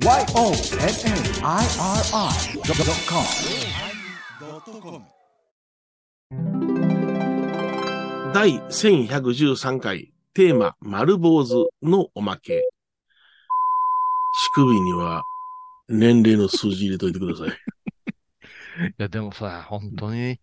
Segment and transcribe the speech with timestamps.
[0.00, 0.62] YONNIRI.com
[8.32, 12.62] 第1113回テーマ丸坊主のおまけ。
[14.44, 15.24] 仕首には
[15.88, 17.48] 年齢の数字入れといてください。
[17.48, 20.38] いや、でもさ、本当に、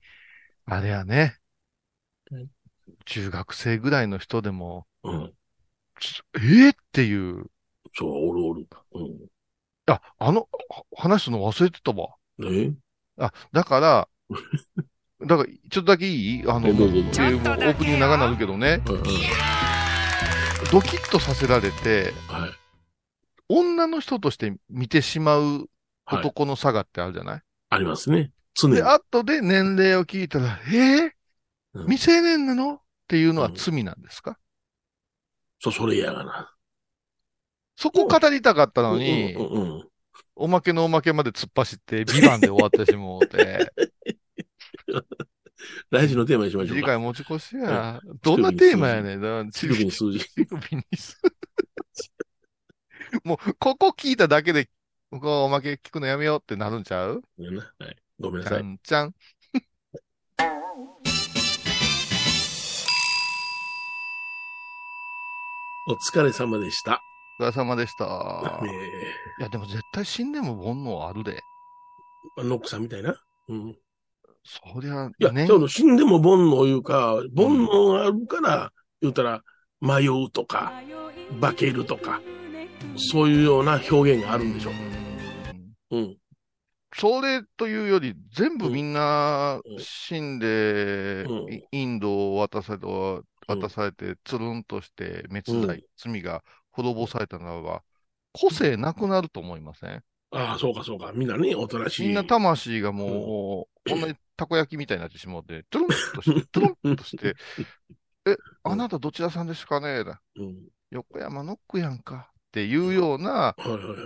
[0.66, 1.38] あれやね
[2.30, 2.50] うん。
[3.06, 5.34] 中学生ぐらいの人でも、うん。
[6.36, 7.46] えーっていう、
[7.94, 8.68] そう、おるおる。
[8.96, 9.30] うん。
[9.88, 12.16] あ、あの、は話すの忘れてたわ。
[12.44, 12.74] え？
[13.18, 14.08] あ、だから、
[15.26, 16.44] だから、ちょっとだけいい？
[16.48, 18.82] あの、えーオープニング長なるけどね。
[20.72, 22.52] ドキッとさせられて、はい。
[23.48, 25.70] 女の人として見てしまう
[26.06, 26.20] はい。
[26.20, 28.32] 男の差がってあるじゃない、ありますね。
[28.56, 28.84] 常にで、。
[28.84, 30.72] 後で年齢を聞いたら、え？
[30.72, 31.12] ー
[31.74, 32.76] うん未成年なの？
[32.76, 34.40] っていうのはうん罪なんですか、
[35.60, 36.55] そう、それ嫌がな。
[37.76, 39.90] そこ語りたかったのに、うんうんうん。
[40.36, 43.72] おまけのおまけまで突っ走って、ビバンで終わってしもうて、
[45.90, 46.76] 来週のテーマにしましょうか。
[46.76, 48.00] 次回持ち越しや。
[48.22, 49.52] どんなテーマやねん。
[49.52, 50.20] 乳首に数字。
[50.20, 51.22] 乳首にす
[53.24, 54.70] もう、ここ聞いただけで、
[55.10, 57.24] 僕はおまけ聞くのやめようってなるんちゃう？
[57.38, 57.96] ねなはい。
[58.20, 58.64] ごめんなちゃさい。
[58.64, 59.14] んちゃん。
[65.88, 67.02] お疲れ様でした。
[67.40, 68.62] お疲れ様でした。
[68.64, 71.42] えいや、でも絶対死んでも煩悩あるで。
[72.38, 73.16] ー、ノックさんみたいな？
[73.50, 73.70] うん。
[73.70, 73.78] い
[74.44, 79.44] そりゃ、や、ねちょうど死んでも煩悩いうか、煩悩があるから、言うたら、
[79.82, 80.72] 迷うとか、
[81.42, 82.22] 化けるとか、
[82.96, 84.72] そういうような表現があるんでしょ
[85.92, 85.98] う。
[85.98, 86.18] うん。
[86.94, 92.86] それというより、全部みんなうん死んで、うんイインドを渡されて、
[93.48, 96.44] 渡されて、つるんとして滅罪、罪が
[96.76, 97.84] 滅ぼされたならば、
[98.34, 100.04] 個性なくなると思いません？
[100.32, 101.12] ああ、そうかそうか。
[101.14, 102.08] みんなね、おとなしい。
[102.08, 107.36] みんな魂がもう、こんなにたこ焼きみたいになってしまって、トゥルンとして、 トゥルンとして、
[108.28, 110.04] え、あなたどちらさんですかね？
[110.36, 110.68] うん。
[110.92, 113.56] 横山ノックやんかっていうような。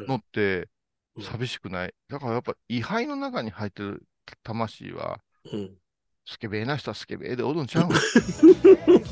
[0.08, 0.68] のって
[1.16, 1.94] うん寂しくない？
[2.08, 4.04] だからやっぱ位牌の中に入ってる
[4.44, 5.20] 魂は、
[5.52, 5.72] うん。
[6.26, 7.88] スケベな人はスケベでおるんちゃう？
[7.88, 7.90] ん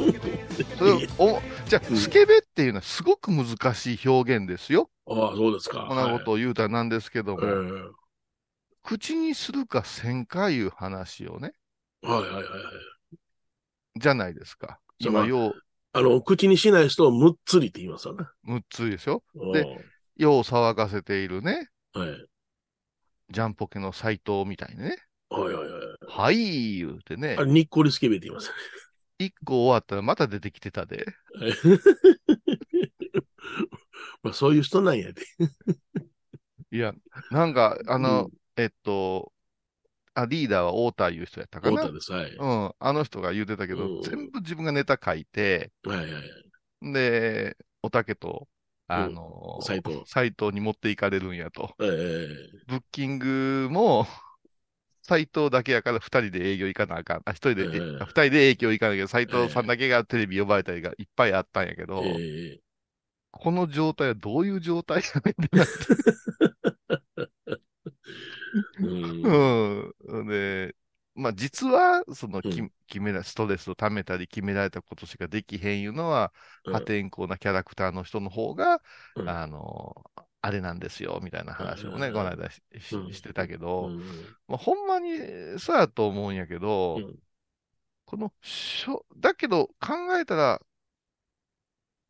[0.78, 3.46] それをおじゃあ、うんスケベっていうのはすごく難
[3.76, 4.90] しい表現ですよ。
[5.06, 5.86] ああ、そうですか。
[5.88, 7.48] こんなことを言うたらなんですけども、はい。
[7.52, 7.92] えー
[8.84, 11.52] 口にするかせんかいう話をね、
[12.02, 13.18] はいはいはいはい。
[13.98, 14.80] じゃないですか。
[15.00, 15.54] 今、よう、
[15.92, 18.26] あの、口にしない人をむっつりって言いますわね。
[18.48, 19.66] 6つでしょで、
[20.16, 22.28] よう騒がせているね、はい。
[23.30, 24.96] ジャンポケの斎藤みたいにね、
[25.30, 25.66] はいはいはい。
[26.08, 28.54] はい、言うてねあ、れ、にっこりスケベって言います
[29.20, 31.06] 一個終わったらまた出てきてたで。
[34.28, 34.30] ね。
[34.30, 35.22] まあ、そういう人なんやで。
[36.72, 36.94] いや、
[37.32, 39.32] なんか、あの、うんえっと、
[40.16, 41.78] あ、リーダーは太田いう人やったかな？
[41.78, 41.94] 太田。
[41.94, 42.12] です。
[42.12, 42.32] はい。
[42.32, 46.94] うん、あの人が言うてたけど、うん全部自分がネタ書いて、はいはいはい。
[46.94, 48.48] で、おたけと、
[48.88, 51.76] あの、斎藤斎藤に持っていかれるんやと。
[51.80, 52.28] ええ
[52.68, 54.08] ブッキングも、
[55.04, 57.22] 斎藤だけやから二人で営業行かなあかん。
[57.26, 62.67] あ、一人で、ええあ二人で営業行かなきゃ、斎藤さんだけがテレビ呼ばれたりがいっぱいあったんやけど、ええ
[63.38, 65.74] この状態はどういう状態やねんってなって。
[68.80, 68.86] う
[69.34, 69.94] ん。
[70.00, 70.28] うん。
[70.28, 70.76] で、
[71.16, 72.72] まあ実は、その、きうん。
[72.88, 76.32] 決めら、ストレスを溜めたり決められたことしかできへんいうのは、
[76.66, 76.74] うん。
[76.74, 78.82] 破天荒なキャラクターの人の方が、
[79.16, 79.30] うん。
[79.30, 80.04] あの、
[80.42, 82.14] あれなんですよ、みたいな話をね、うん。
[82.14, 84.02] この間ししてたけど、うん。
[84.48, 85.18] まあ、ほんまに
[85.60, 87.16] そうやと思うんやけど、うん。
[88.06, 90.62] このしょ、だけど考えたら、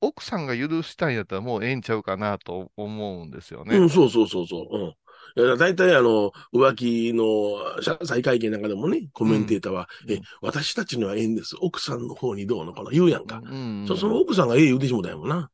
[0.01, 3.77] 奥さんが許したんやったらもうええんちゃうかなと思うんですよね。
[3.77, 4.77] うん、そうそうそうそう。
[4.77, 4.93] うん。
[5.57, 11.55] 大体あの、浮気の謝罪会見なんかでもね、コメンテーターは、うんえ、私たちにはええんです。
[11.61, 13.41] 奥さんの方にどうのかな言うやんか。
[13.43, 15.49] うんそその奥さんがええ言うてしもたんやもんな。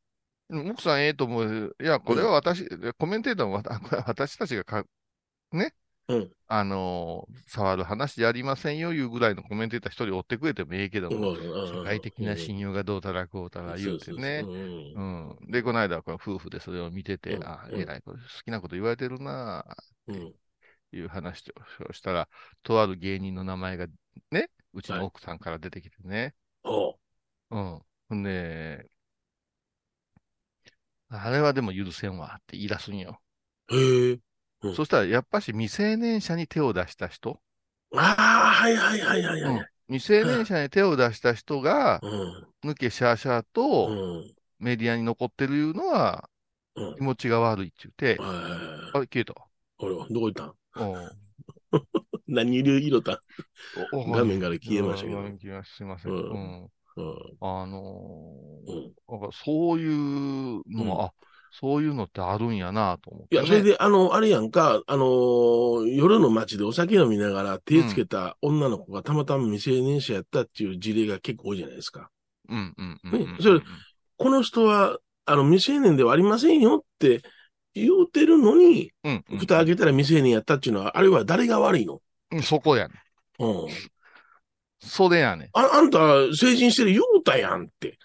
[0.49, 1.75] うん奥さんええと思う。
[1.81, 2.65] いや、これは私、
[2.97, 3.61] コメンテーターも
[4.07, 4.85] 私たちがか、
[5.51, 5.73] ね、
[6.07, 6.31] うん。
[6.47, 11.33] あのー触る話じゃありませんよ、いうぐらいのコメンテーター一人追ってくれてもええけども、
[11.63, 14.43] 社会的な信用がどうたらこうたら言うてね。
[15.47, 19.63] で、この間、この夫婦でそれを見てて、うんあ、うんえらい、これ好きなこと言われてるな
[20.07, 20.33] うん。
[20.93, 21.43] ぁ、いう話
[21.89, 22.27] をしたら、
[22.63, 23.87] とある芸人の名前が
[24.31, 26.35] ね、うちの奥さんから出てきてね。
[27.49, 27.81] うん。
[28.09, 28.89] ほんで、
[31.07, 33.21] あれはでも許せんわって言い出すんよ。
[33.69, 34.19] へえ。
[34.63, 37.41] うんそしたら、やっぱし未成年者に手を出した人、
[37.95, 39.55] ああ、はいはいはいはいはい。
[39.55, 42.47] うん未成年者に手を出した人が、うん。
[42.63, 44.35] 抜けシャーシャーうとん。
[44.59, 46.29] メディアに残ってるいうのは、
[46.75, 47.01] うん気。
[47.03, 49.35] 持ちが悪いって言って、はいはいはいあれ消えた。
[49.79, 50.55] 俺はどこ行ったん？
[50.75, 51.17] うん
[52.27, 53.21] 何色色た
[54.11, 56.11] 画面から消えましたけど画面消えましたすいません。
[56.11, 56.71] ううんん。
[56.97, 57.39] うん。
[57.41, 61.13] あのーうんなんかそういうのは、うんあ、
[61.59, 72.09] そういうのってあるんやなと思って、いや、それで、あの、あれやんか、あのー夜の街でお酒飲みながら手つけた女の子がたまたま未成年者やったっていう事例が結構多いじゃないですか。
[72.49, 73.31] うんうんうんうんうん。
[73.33, 73.61] ねそれ
[74.17, 77.21] この人は、あの、未成年ではありませんよって
[77.75, 82.01] 言うてるのに、うんうん蓋開けたら未成年やったっていうのは、あれは誰が悪いの？
[82.31, 82.95] うんそこやね
[83.39, 83.43] ん。
[83.45, 83.69] うん。
[84.79, 85.49] それやねん。
[85.53, 85.99] あ、あんた
[86.33, 87.99] 成人してる言うたやんって。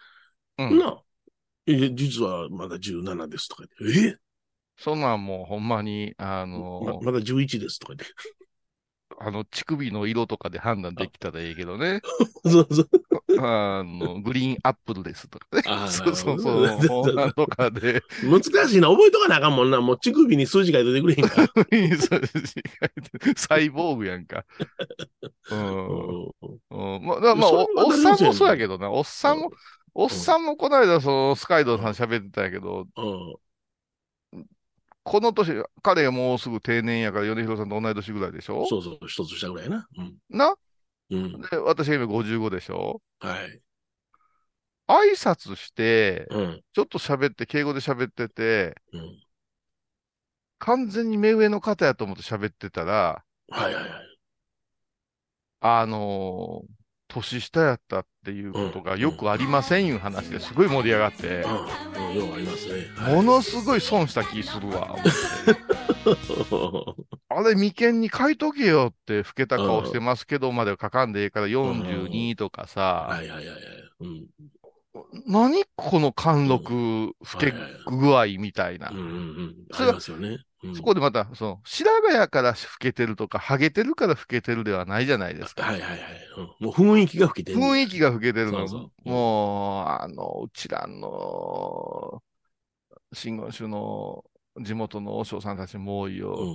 [0.58, 0.78] うん。
[0.78, 0.98] な。
[1.68, 4.08] え、実はまだ17ですとか言って。
[4.08, 4.16] え？
[4.78, 8.14] そんなんもうほんまに、あのままだ11ですとか言って。
[9.20, 12.00] あの、乳首の色とかで判断できたらいいけどね。
[12.46, 12.88] そうそう。
[13.40, 15.62] あの、グリーンアップルですとかね。
[15.88, 17.32] そうそうなそう。
[17.34, 18.02] とかで。
[18.22, 18.88] 難しいな。
[18.88, 19.80] 覚えとかなあかんもんな。
[19.80, 21.48] もう乳首に数字書いててくれへんから。
[23.36, 24.44] サイボーグやんか。
[25.50, 25.58] うん。
[25.58, 26.30] うん
[26.70, 28.90] うんまあ、まあ、おおっさんもそうやけどな。
[28.90, 29.50] おっさんも、
[30.00, 34.44] おっさんもこの間、その、スカイドさん喋ってたんやけど、うん
[35.02, 38.64] この年、彼がもうすぐ定年やから、米広さんと同い年ぐらいでしょ？
[38.66, 39.88] そうそう、一つ下ぐらいな。
[39.96, 40.14] うん。
[40.28, 40.54] な？
[41.10, 41.40] うん。
[41.40, 43.02] で、私が今55でしょ？
[43.18, 43.60] はい。
[44.86, 46.62] 挨拶して、うん。
[46.72, 49.22] ちょっと喋って、敬語で喋ってて、うん。
[50.60, 54.18] 完全に目上の方やと思って喋ってたら、はいはいはい。
[55.60, 56.77] あのー
[57.08, 61.52] 年下やったっていうことがよくありませんいう話ですごい盛り上がって、うん。
[61.52, 62.86] うんようありますね。
[62.96, 64.96] はいものすごい損した気するわ。
[67.28, 73.56] あれ、眉間に書いとけよって、老けた顔してますけどまでは書かんでええから42とかさ、はいはいはいはい。
[74.00, 74.26] うん。
[75.26, 77.52] 何この貫禄、老け
[77.86, 78.98] 具合みたいなうん。
[78.98, 79.66] うんうん。
[79.72, 79.84] そ
[80.72, 85.64] そこでまた、その、白髪やから老けてるとか、ハゲてるから老けてるではないじゃないですか。
[85.64, 86.00] はいはいはい。
[86.36, 87.58] うんもう雰囲気が吹きてる。
[87.60, 88.58] 雰囲気が老けてるの。
[88.58, 92.22] そうそうもう、あの、うちらの、
[93.12, 94.24] 真言宗の
[94.60, 96.34] 地元の和尚さんたちも多いよ。
[96.34, 96.48] うん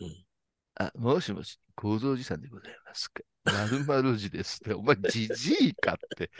[0.00, 0.26] うん
[0.76, 3.22] あ、もしもし、構造寺さんでございますか。
[3.44, 4.74] まるまですって。
[4.74, 6.30] お前、じじいかって。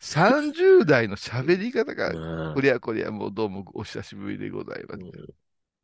[0.00, 5.00] 30代の喋り方が、うんこりゃこりゃ、もうどうもお久しぶりでございます。
[5.00, 5.10] うん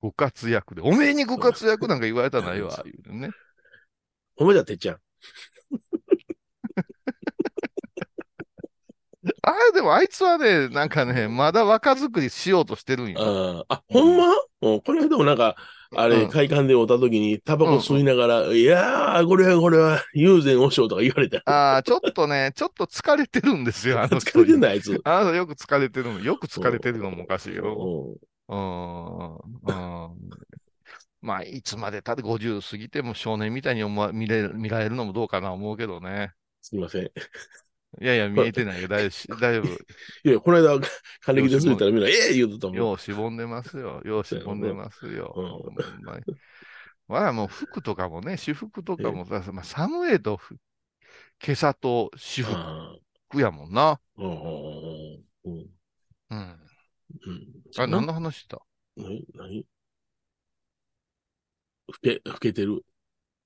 [0.02, 0.82] ご活躍で。
[0.82, 3.30] おめえにご活躍なんか言われたないわ、言うてね。
[4.36, 4.98] お前じゃてっちゃん。
[9.42, 13.64] あれ、でもあいつはね、なんかね、まだ若作りしようとしてるんよ。
[13.68, 14.26] あほんま？
[14.62, 15.56] うんこの間もなんか、
[15.94, 21.38] あれ、うん会館で会った時に、タバコ吸いながら、いやー、これはこれは、友禅和尚とか言われた。
[21.46, 24.30] ああ、ちょっとね、 ちょっっと疲れてるんですよ、あの人。
[24.30, 25.00] 疲れてない、あいつ。
[25.04, 26.20] あの人よく疲れてるの。
[26.20, 28.18] よく疲れてるのもおかしいよ。
[28.48, 29.34] うんうん。
[29.34, 30.14] うん。
[31.22, 36.32] まあ、いつまでたって50過ぎても少年みたいに思わ見れる見られるのもどうかな思うけどね。
[36.60, 37.10] すみません。
[38.00, 38.88] いいやいや、見えてないよ。
[38.88, 39.62] 大丈夫、大丈
[40.24, 40.80] や、この間、
[41.20, 42.70] 還暦です言ったらみんな、ええ言うとった夫。
[42.70, 42.76] もん。
[42.76, 44.02] ようしぼんでますよ。
[44.04, 45.34] ようしぼんでますよ。
[45.36, 46.36] うん
[47.08, 50.56] まあ、もう服とかもね、私服とかもさ、まあ、サムエとふ
[51.44, 52.96] 今朝と私服あ
[53.36, 53.88] やもんな。
[53.90, 55.66] あうんうんうんうん
[56.30, 56.34] うん。
[56.34, 56.56] うん
[57.78, 58.60] あ、何の話した？
[58.96, 59.24] 何？
[59.34, 59.64] 何？
[61.88, 62.84] 老け、老けてる？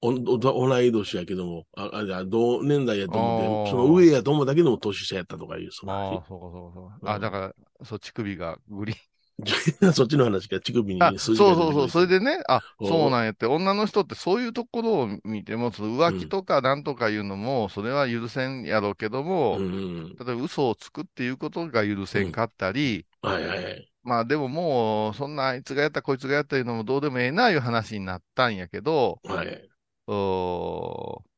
[0.03, 6.23] おお同い年やけども、あ、あ、じゃあ同年代やと思って、その上やと思ったけども年下やったとかいう、そのああ、話。
[6.29, 7.13] そうかそうかそうか。
[7.13, 7.55] あ、うんだから、
[7.85, 8.99] そう、乳首がグリーン。
[9.95, 11.89] そっちの話が乳首にあ、そうそうそう。
[11.89, 20.09] それで、でね、あ、そうなんやって、女の人ってそういうところを見ても、その浮気とかなんとかいうのも、それは許せんやろうけども、うんうん。
[20.17, 23.91] 例えば嘘をつくっていうことが許せんかったり、はいはいはい。
[24.03, 29.70] まあでももう、そんなあいつがやったこいつがやったいうのもどうでもええないう話になったんやけど、はい。
[30.13, 31.31] おー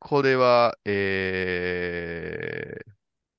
[0.00, 2.90] これは、えー、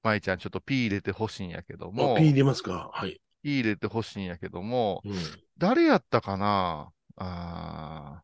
[0.03, 2.89] 舞ちゃんちょっと P 入れてほしいんやけども、あ、P 入れますか？
[2.93, 3.19] はい。
[3.43, 5.13] P 入れてほしいんやけども、うん。
[5.57, 6.93] 誰やったかな？
[7.17, 8.21] あ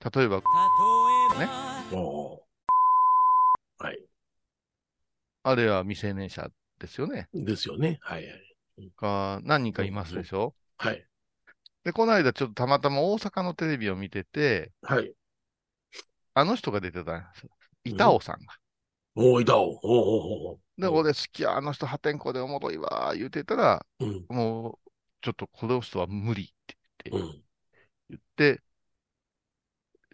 [0.00, 3.98] ー例えば、おーはい。
[5.42, 6.48] あれは未成年者
[6.78, 7.28] ですよね。
[7.34, 7.98] ですよね。
[8.00, 8.30] はいは
[8.78, 8.90] い。
[8.98, 10.54] が何人かいますでしょ？
[10.78, 11.04] はい。
[11.84, 15.12] で、この間ちょっとたまたま大阪のテレビを見てて、はい。
[16.34, 17.50] あの人が出てたんですよ。
[17.84, 18.54] 板尾さんが。
[19.14, 19.70] おーいたお。
[19.70, 19.88] おーおー
[20.52, 24.24] おーで、俺好きや、あの人破天荒でおもろいわ、言うてたら、うん。
[24.28, 27.42] もう、ちょっとこの人は無理ってう言って、ん。
[28.10, 28.62] 言って、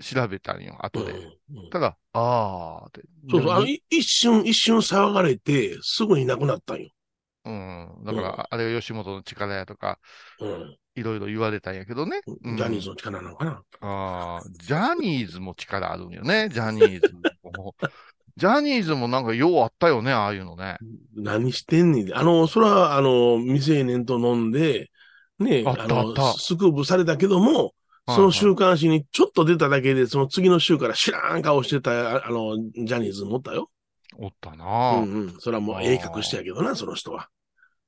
[0.03, 1.13] 調べたんよ、後で。
[1.13, 3.03] うんうんたら、あーって。
[3.31, 6.91] そうそう、あの一瞬、一瞬騒がれて、すぐに亡くなったんよ。
[7.47, 8.05] うん。
[8.05, 9.99] だから、あれが吉本の力やとか、
[10.41, 10.77] うん。
[10.97, 12.21] いろいろ言われたんやけどね。
[12.45, 13.63] うんジャニーズの力なのかな。
[13.81, 17.75] ああ、ジャニーズも力あるんよね、ジャニーズも。
[18.37, 20.77] ジャニーズもなんかようあったよね、ああいうのね。
[21.15, 22.15] 何してんねん。
[22.15, 24.91] あの、それは、あの、未成年と飲んで、
[25.39, 27.73] ね、ああったスクープされたけども、
[28.09, 33.71] その週刊誌にちょっと出ただけで、その次の週から知らん顔してた、ああの、ジャニーズもおったよ。
[34.19, 35.01] おったうなぁ。
[35.01, 35.35] んうん。
[35.39, 37.29] それはもう鋭角してやけどな、その人は。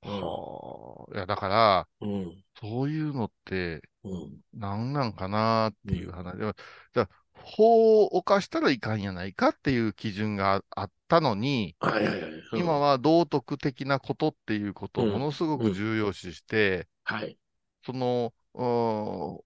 [0.02, 1.14] はあ。
[1.14, 2.44] いや、だから、うん。
[2.60, 4.40] そういうのって、うん。
[4.54, 4.74] な
[5.04, 6.36] んかなっていう話。
[6.36, 6.54] でも
[6.94, 12.30] じゃあ法を犯したらいかんやないかっていう基準があったのに、はいはいはい。
[12.30, 17.36] うん今、は道徳的なことっていうことをうんものすごく重要視して、はい。
[17.84, 19.38] その、うん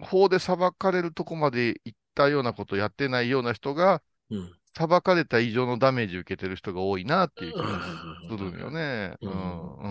[0.00, 4.52] 法で裁かれるとこまで行ったようなことをやってないような人が、うん。
[4.76, 9.16] 裁かれた以上のダメージを受けてる人が多いなっていう気がするんよね。
[9.22, 9.88] ううんん、う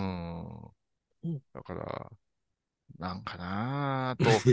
[1.23, 1.41] うんん。
[1.53, 2.11] だから、
[2.99, 4.45] なんかなぁと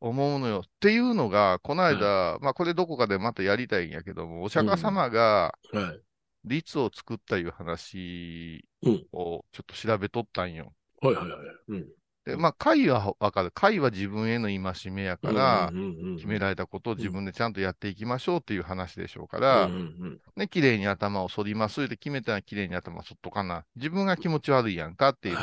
[0.00, 0.62] 思うのよ。
[0.66, 6.02] っていうのが、この間、まあこれどこかでまたやりたいんやけども、お釈迦様がはい。
[6.44, 10.74] 律を作ったいう話うんをちょっと調べとったんよ。
[11.00, 11.40] はいはいはい。
[11.68, 11.88] うん。
[12.26, 13.52] で、まあ、会はわかる。
[13.52, 15.72] 会は自分への戒めやから
[16.16, 19.70] 決められたことを自分でちゃんとやっていきましょうっていう話でしょうかうら
[20.36, 21.84] ね、綺麗に頭を反ります。
[21.84, 23.64] って決めたら綺麗に頭を反っとかな。
[23.76, 25.36] 自分が気持ち悪いやんかっていう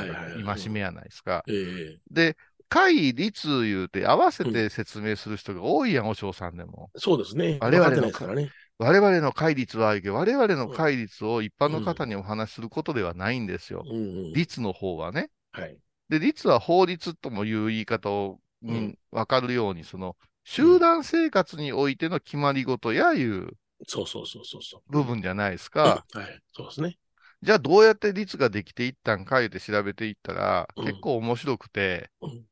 [0.45, 1.43] 戒めやないですか。
[1.47, 2.37] ええで、
[2.67, 6.89] 会律言うて合わせて説明する人が多いやん、お嬢さんでも。
[6.97, 7.59] そうですね。
[7.61, 8.73] 我々の分かってないですからね。
[8.79, 13.85] 我々の戒律はあるけど、我々の戒律を一般の方にお話しすることではないんですよ。
[14.33, 15.29] 律の方はね。
[15.51, 15.77] はい。
[16.09, 23.57] で、律は法律ともいう言い方を、うんに分かるように、その、集団生活においての決まり事やいう
[23.87, 24.81] そうそうそうそう。
[24.89, 26.05] 部分じゃないですうんか。
[26.13, 26.41] はい。
[26.53, 26.97] そうですね。
[27.41, 32.45] じゃあどうやって律ができていったんか言って調べていったら、うん結構面白くて、うん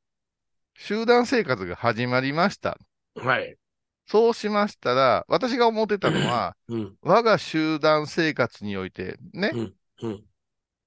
[0.76, 2.78] 集団生活が始まりました。
[3.16, 3.58] はい。
[4.08, 6.98] そうしましたら、私が思ってたのは、うん。
[7.02, 9.76] 我が集団生活において、ね、うん。
[10.02, 10.26] うん。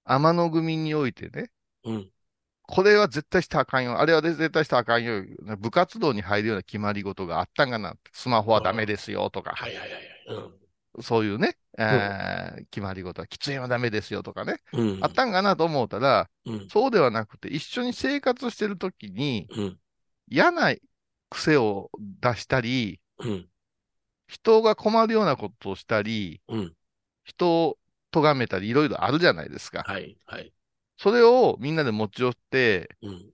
[0.07, 1.51] 天の組においてね、
[1.85, 2.11] うん。
[2.67, 4.01] これは絶対したらあかんよ。
[4.01, 5.23] あれは絶対したらあかんよ。
[5.59, 7.95] 部活動に入るような決まり事があったんかな。
[8.13, 11.03] スマホはダメですよとか、はいはいはいはい。
[11.03, 14.89] そういうね、えー決まり事は、喫煙はダメですよとかね、うん。
[14.91, 15.03] うん。
[15.03, 16.69] あったんかなと思ったら、うん。
[16.69, 19.79] そうではなくて、一緒に生活してるときに、うん。
[20.29, 20.75] 嫌な
[21.31, 23.49] 癖を出したり、うん。
[24.27, 26.77] 人が困るようなことをしたり、うん。
[27.25, 27.79] 人を
[28.11, 29.83] 咎めたり、いろいろあるじゃないですか。
[29.85, 30.17] はい。
[30.27, 30.53] はい。
[30.97, 33.31] それをみんなで持ち寄って、うん。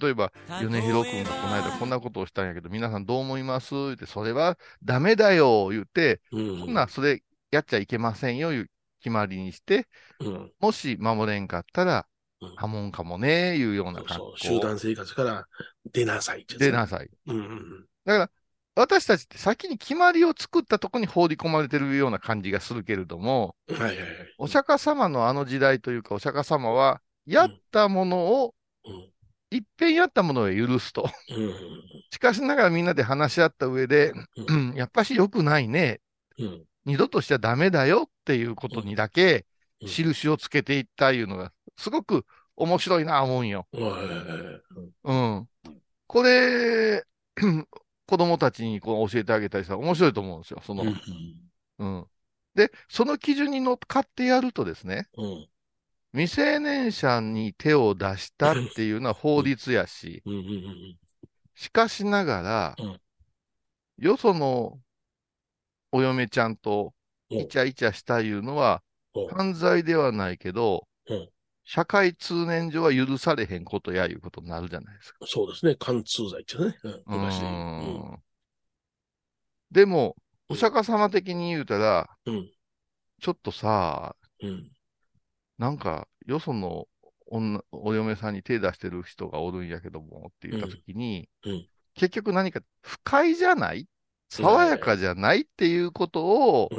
[0.00, 3.74] 例えば、米広君がこの間こんなことをしたんやけど、皆さんどう思います？
[3.94, 6.56] って、それはダメだよ、言って、うん。
[6.58, 9.86] ほんならそれやっちゃいけませんよ、いう決まりにして、
[10.20, 10.52] うん。
[10.58, 12.06] もし守れんかったら
[12.42, 14.58] うん、破門かもね、いうような格好そうそう。
[14.58, 15.46] 集団生活から
[15.92, 17.08] 出なさいって出なさい。
[17.26, 18.30] うんうんだから、
[18.76, 23.76] 私たちって先に決まりを作ったとこに放り込まれてるような感じがするけれども、うん。
[23.76, 24.08] はいはいはい。
[24.38, 28.54] お釈迦様のあの時代というか、お釈迦様は、やったものを、
[28.84, 29.10] うん。
[29.50, 31.08] いっぺんやったものを許すと。
[31.30, 31.54] うん。
[32.10, 36.00] しかしながらみんなで話し合った上で、ううん、やっぱし良くないね。
[36.38, 36.64] うん。
[36.84, 39.46] 二度としちゃダメだよっていうことにだけ
[39.80, 42.24] うん印をつけていったいうのが、すごく
[42.56, 43.66] 面白いな思うんよ。
[45.04, 45.48] うん。
[46.06, 47.04] これ、
[48.06, 50.60] 子供たちにこう教えてあげたりしたら面白いと思うんですよ。
[50.64, 50.96] その、うん。
[51.78, 52.06] うん。
[52.54, 55.48] で、その基準に乗っかってやるとですね、うん。
[56.12, 60.22] 未成年者に手を出したっていうのは法律やし。
[61.54, 63.00] しかしながら、うん
[63.98, 64.78] よその
[65.90, 66.92] お嫁ちゃんと
[67.30, 68.82] うんイチャイチャしたいうのは
[69.14, 69.26] うん。
[69.28, 71.28] 犯罪ではないけど、うん
[71.68, 75.26] 社会通念上は許されへんことやいうことになるじゃないですか。
[75.26, 75.74] そうですね。
[75.74, 76.76] 貫通罪ってね。
[76.84, 76.92] うん。
[76.92, 77.40] う昔。
[77.40, 77.54] で言う。
[77.98, 78.22] ん。
[79.72, 80.14] でも、
[80.48, 82.48] お釈迦様的に言うたら、うん。
[83.20, 84.70] ちょっとさ、うん。
[85.58, 86.86] なんか、よその
[87.26, 91.52] 女お嫁さんに手出してる人がおるんやけどもって言ったときに、うん。
[91.52, 91.66] うん。
[91.94, 93.88] 結局何か不快じゃない？
[94.28, 95.40] 爽やかじゃない？
[95.40, 96.70] っていうことを。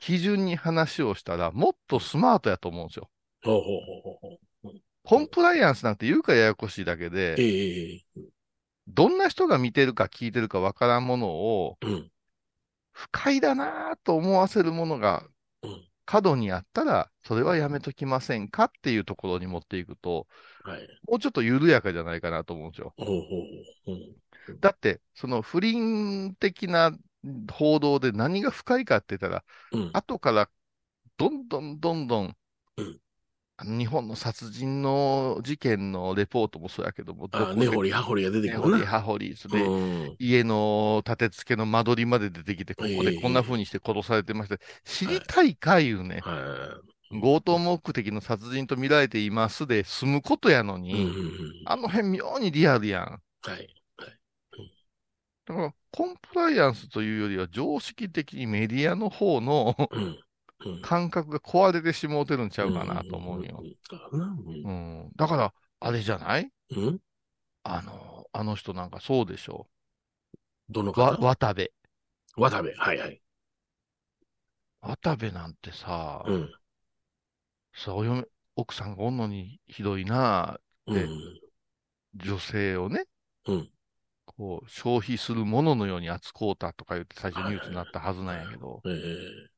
[0.00, 2.88] 基準に話をしたら、もっとスマートやと思うん。
[2.88, 3.10] ですよ。
[3.42, 4.18] ほうほうほう
[4.62, 4.72] ほう。
[5.04, 8.02] コンプライアンスなんて言うからややこしいだけで、ええ。
[8.88, 12.10] どんな人が見てるか聞いてるかわからんものを、うん。
[12.92, 15.24] 不快だなぁと思わせるものが
[15.62, 15.82] うん。
[16.04, 20.26] 過度にあったら、それはやめときませんかっていうところに持っていくと、
[20.64, 20.88] はい。
[21.08, 22.92] もうちょっと緩やかじゃないかなと思うんですよ。
[22.96, 23.06] ほう
[23.86, 24.60] ほう。
[24.60, 26.92] だって、その不倫的な
[27.50, 29.90] 報道で何が不快かって言ったら、うん。
[29.92, 30.50] 後から
[31.16, 32.36] どんどんどんどん、
[32.76, 32.98] うん
[33.64, 38.86] 日本の殺人の事件のレポートもそうやけども、あ、根掘り葉掘りが出て根掘りくるな。
[38.86, 39.76] 葉掘りで、う
[40.12, 40.16] ん。
[40.18, 44.58] 家の立て付けの間取りまで出てきて、ここでこんな風にして殺されてました。
[44.84, 46.20] 知りたいかいうね。
[46.22, 50.76] は強盗目的の殺人と見られていますで済むことやのい。
[50.76, 51.34] うんに、うんうん
[51.66, 53.04] あの辺妙にリアルやん。
[53.04, 53.68] はい。
[55.46, 60.18] だから、コンプライアンスというよりは常識的にメディアの方のうん。
[60.64, 63.62] うん感覚が壊れてしもうてるんちゃうかなと思うよ。
[63.62, 63.76] ん。
[63.90, 64.26] だからな。
[64.26, 65.10] うん。
[65.16, 66.50] だから、あれじゃない？
[66.70, 66.84] うん？
[66.84, 66.98] うん
[67.64, 69.68] あの、あの人なんかそうでしょ
[70.68, 71.16] どの方？
[71.20, 71.72] 渡部。
[72.36, 72.72] 渡部。
[72.76, 73.20] はいはい。
[74.80, 76.50] 渡部なんてさ、うん。
[77.72, 78.24] そう、お嫁
[78.56, 81.40] 奥さんがおんのにひどいな、でうん。
[82.14, 83.04] 女性をね、
[83.46, 83.70] うん
[84.24, 89.51] こう、消費するもののように扱うたとか言って最初ニュースになったはずなんやけど、ええ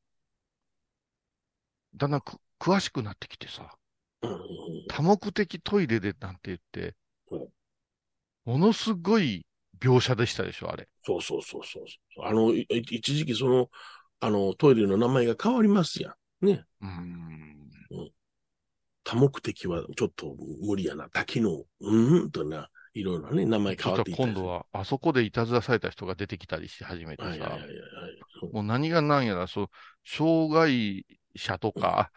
[1.95, 3.69] だんだんく詳しくなってきてさ、
[4.21, 4.39] うんうん
[4.87, 6.95] 多目的トイレでなんて言って
[7.31, 7.47] うん、
[8.45, 9.45] ものすごい
[9.79, 10.87] 描写でしたでしょ、あれ。
[11.03, 11.83] そうそうそうそう。
[12.23, 13.69] あの、い一時期その、
[14.19, 16.45] あの、トイレの名前が変わりますやん。
[16.45, 16.63] ね。
[16.81, 17.69] うーん。
[19.03, 21.09] 多目的はちょっと無理やな。
[21.09, 21.65] 多機能。
[21.81, 22.31] うん？
[22.31, 27.57] とな、いろいろね、名前変わっていったり今度は、あそこでいたずらされた人が出てきたりし始めてさ。
[28.53, 29.69] もう何が何やら、そう、
[30.05, 32.11] 障害者とか。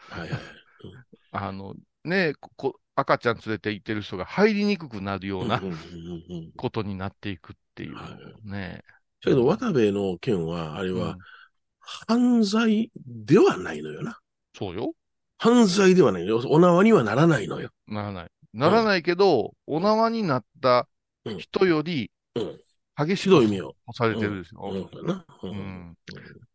[1.31, 5.77] あの、ねここ赤ちゃん連れて行ってる人が入りにくくなるようなうんうんうん
[6.29, 8.83] うんことになっていくっていうはいね。
[9.23, 11.17] だけど、渡部の件は、あれはうん、
[11.79, 14.19] 犯罪ではないのよな。
[14.57, 14.93] そうよ。
[15.37, 16.43] 犯罪ではないのよ。
[16.47, 17.69] お縄にはならないのよ。
[17.87, 18.29] ならない。
[18.53, 20.87] ならないけど、お縄になった
[21.37, 22.59] 人よりうん。
[23.07, 23.75] 激しい目を。
[23.93, 24.89] されてるでしょ。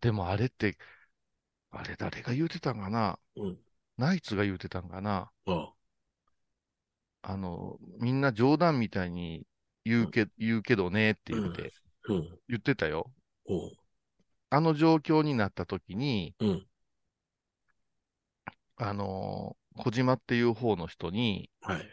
[0.01, 0.77] でもあれって、
[1.77, 3.19] あれ誰が言うてたんかな？
[3.37, 3.59] うん。
[3.99, 5.31] ナイツが言うてたんかな？
[5.47, 5.73] あ
[7.23, 9.47] あの、みんな冗談みたいに
[9.85, 11.73] 言うけ、言うけどねって言って、
[12.09, 12.39] うん。
[12.49, 13.11] 言ってたよ。
[13.49, 13.73] うん。
[14.51, 16.67] あの状況になった時に、うん。
[18.77, 21.89] あの、小島っていう方の人に、はい。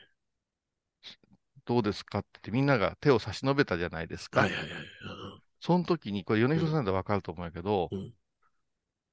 [1.65, 4.41] どうですかってみんなが手を差し伸べたじゃないですか。
[4.41, 4.69] はいはいはい。
[5.59, 8.13] その時に、これ米広さんでわかると思うけど、うん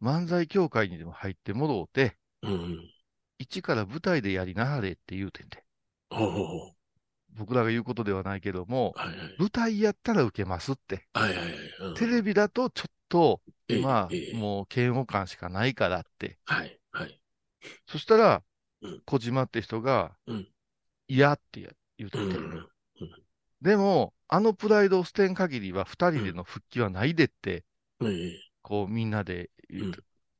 [0.03, 2.53] 漫才協会にでも入ってもろうて、うん。
[2.53, 2.79] うん。
[3.39, 5.65] 一から舞台でやりなはれって言うてんで。
[7.39, 9.37] 僕らが言うことではないけども、はいはい。
[9.39, 11.07] 舞台やったら受けますって。
[11.13, 11.53] はいはいはい。
[11.81, 16.39] うんテレビだとちょっと、ええまあえ、えもう嫌悪感しかないからって。
[16.45, 17.21] はいはい。
[17.87, 18.43] そしたら
[18.81, 20.49] うん、小島って人がうん、
[21.09, 22.25] 嫌って言うてて。
[22.25, 22.69] うんうん。
[23.61, 27.65] でも、あのプライドを捨てん限りは二人での復帰はないでって、
[28.03, 29.93] ええこうみんなで言うん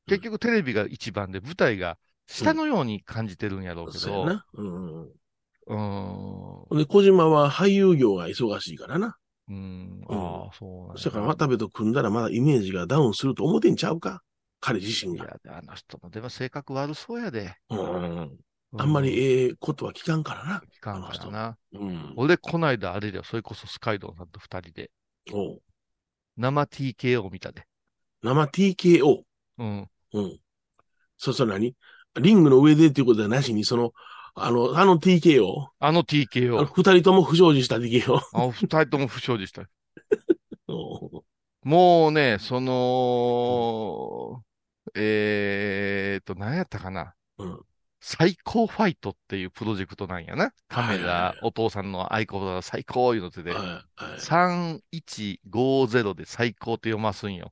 [0.05, 4.45] 結局テレビが一番で舞台が下のように感じてるんやろうけど、そうやな。
[4.53, 5.09] うん
[5.67, 6.77] うんうん。
[6.77, 9.17] で、小島は俳優業が忙しいからな。
[9.49, 14.23] うん、うんああ、そうなんやだから渡部と組んだらまだイメージがダウンすると思ってんちゃうか？
[14.61, 15.25] 彼自身が。
[15.25, 17.55] いや、あの人もでも性格悪そうやで。
[17.69, 18.37] うん。
[18.77, 20.61] あんまりえええことは聞かんからな。
[20.75, 21.57] 聞かんからな。
[21.73, 22.13] うん。
[22.15, 24.91] 俺、こないだあれだよ、それこそスカイドンさんと二人で、
[25.31, 25.61] おう
[26.37, 27.65] 生 TKO 見たで。
[28.21, 29.23] 生 TKO。
[29.57, 29.89] うん。
[30.13, 30.39] うん。
[31.17, 31.75] そうそう何？
[32.19, 33.93] リングの上でっていうことはなしに、その、
[34.35, 35.67] あの、あの TKO。
[35.79, 36.65] あの TKO。
[36.65, 38.19] 二人とも不祥事した TKO。
[38.33, 39.63] あ二人とも不祥事した。
[41.63, 44.43] もうね、その、
[44.95, 47.13] えーっと、何やったかな？
[47.37, 47.59] うん。
[48.01, 50.53] 最高ファイトっていうプロジェクトなんやな。
[50.69, 54.19] カメラい、お父さんの合言葉が最高いうのってで、はい、はい。
[54.19, 57.51] 3150で最高って読ますんよ。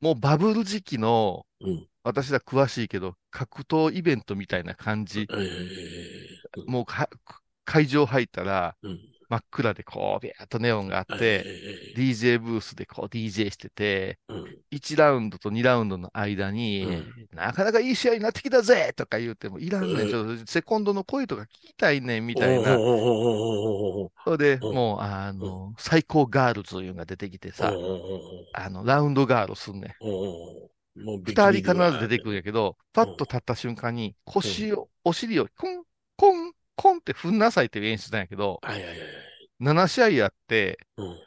[0.00, 1.88] もうバブル時期の、うん。
[2.04, 5.30] 私ら詳しいけど、格闘イベントみたいな感じ。
[5.30, 7.08] ええもうか
[7.64, 9.13] 会場入ったら、うん。
[9.34, 14.44] 真っ暗でこう、ビャーっとネオンがあっえて、え DJ ブースでこう DJ してて、うん。
[14.70, 17.28] 1ラウンドと2ラウンドの間に、うん。
[17.32, 20.10] なかなかいい試合になってきたぜとか言うても、いらんねん、うん。
[20.10, 22.76] ちょっとセコンドの声とか聞きたいねん、みたいな。
[22.76, 24.74] それで、うん。
[24.74, 27.72] もう、あの、最高ガールズいうのが出てきてさ、
[28.52, 29.90] あの、ラウンドガールすんねん。
[30.96, 35.82] 二人必ず出てくるんやけど、パッと立った瞬間に、腰を、お尻を、コン、
[36.16, 39.23] コン、コンって踏んなさいっていう演出なんやけど、はいはいはいはい。
[39.58, 41.18] 7試合やって、うん。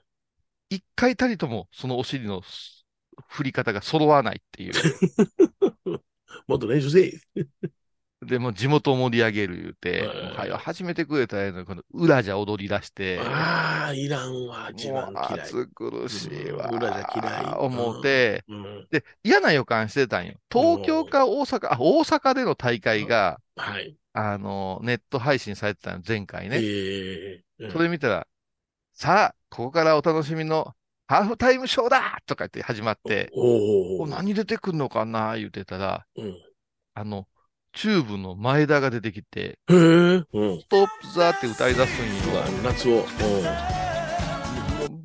[0.69, 2.41] 1回たりともそのお尻の
[3.29, 4.73] 振り方が揃わないっていう。
[6.47, 7.21] もっと練習せえ。
[8.25, 15.41] で、もう地元を盛り上げる言うて、はい始めてくれたらええのに、この裏じゃ踊り出して、ああ、いらんわ、一もう番嫌い。
[15.41, 16.67] 暑苦しいわ。
[16.69, 18.87] うん裏じゃ嫌い思って、うん。
[18.89, 20.33] で、嫌な予感してたんよ。
[20.51, 23.95] 東京か大阪、あ、大阪での大会が、はい。
[24.13, 26.57] あの、ネット配信されてたの、前回ね。
[26.59, 28.27] ええそれ見たら、
[28.93, 30.73] さあ、ここからお楽しみの
[31.07, 34.01] ハーフタイムショーだとか言って始まって、おお。
[34.01, 36.35] お何出てくんのかな言ってたら、うん。
[36.95, 37.27] あの、
[37.77, 39.75] チューブの前田が出てきて、へえ。
[39.75, 40.25] うん。
[40.59, 42.43] Stop the って歌い出すんよ。
[42.63, 43.05] 夏を。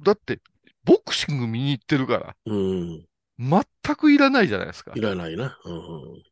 [0.03, 0.41] だって、
[0.83, 3.05] ボクシング見に行ってるから、うん。
[3.39, 5.01] 全くいらないじゃないですかい。
[5.03, 5.59] らないな。
[5.67, 6.23] うん。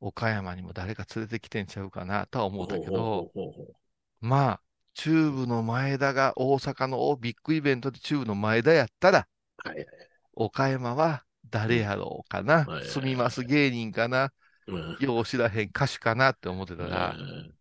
[0.00, 3.72] 岡山にも誰か連れてきてんちゃうかなとは思ったけど、ほうほうほうほ
[4.20, 4.60] まあ、
[4.92, 9.26] チューブの前田が大阪のビッグイベントでチューブの前田やったら、
[9.64, 9.86] うはい。
[10.34, 14.30] 岡山は誰やろうかなはい、住みます芸人かな、
[14.68, 14.96] うん。
[15.00, 17.52] よう知らへん歌手かなって思ってたら、うん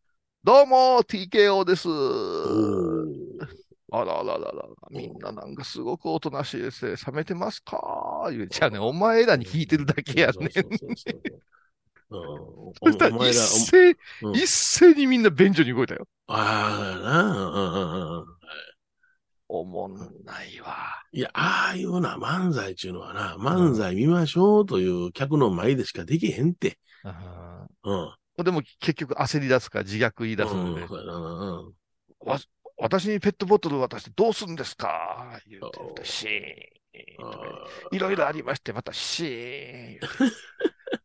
[0.43, 1.89] どうも TKO です。
[3.91, 4.49] あらあらあら
[4.89, 6.95] みんななんかすごくおとなしいですね。
[7.05, 10.49] 冷めてますか言うじゃあね、お前らに聞いてるだけやねん。
[10.49, 10.59] そ
[10.91, 11.03] し
[12.97, 13.89] たらうんお前ら、一斉、
[14.21, 16.07] うん一斉にみんな便所に動いたよ。
[16.27, 18.25] ああ、な、うんうんうん。
[19.49, 21.03] おもんないわ。
[21.11, 26.77] いや、ああいうな漫才っていうのはな、漫才見ましょうという客の前でしかできへんって。
[27.09, 28.13] あうん。
[28.39, 31.73] ーでも結局焦り出すか自虐言い出すので、うん
[32.19, 32.39] わ
[32.79, 35.39] 私にペットボトル渡してどうすんですか？
[35.47, 37.47] 言うてシーンとか
[37.91, 39.99] いろいろありまして、またシーン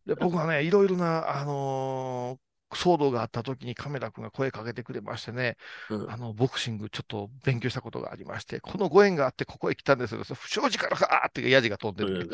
[0.04, 2.42] で 僕はね、いろいろな、あのー
[2.74, 6.10] 騒動があった時に亀田君が声かけてくれましてね、ーうん。
[6.10, 10.24] あの、ボクシングちょっと勉強したことがありまして、このご縁があってここへ来たんですよ。
[10.24, 12.30] 不祥事からかーってヤジが飛んでる。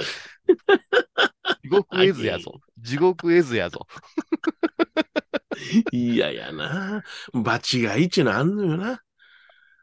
[1.69, 2.61] 地獄絵図やぞ。
[2.79, 3.87] 地獄絵図やぞ。
[5.93, 7.03] いややな。
[7.33, 9.03] 場違いっていうのあんのよな。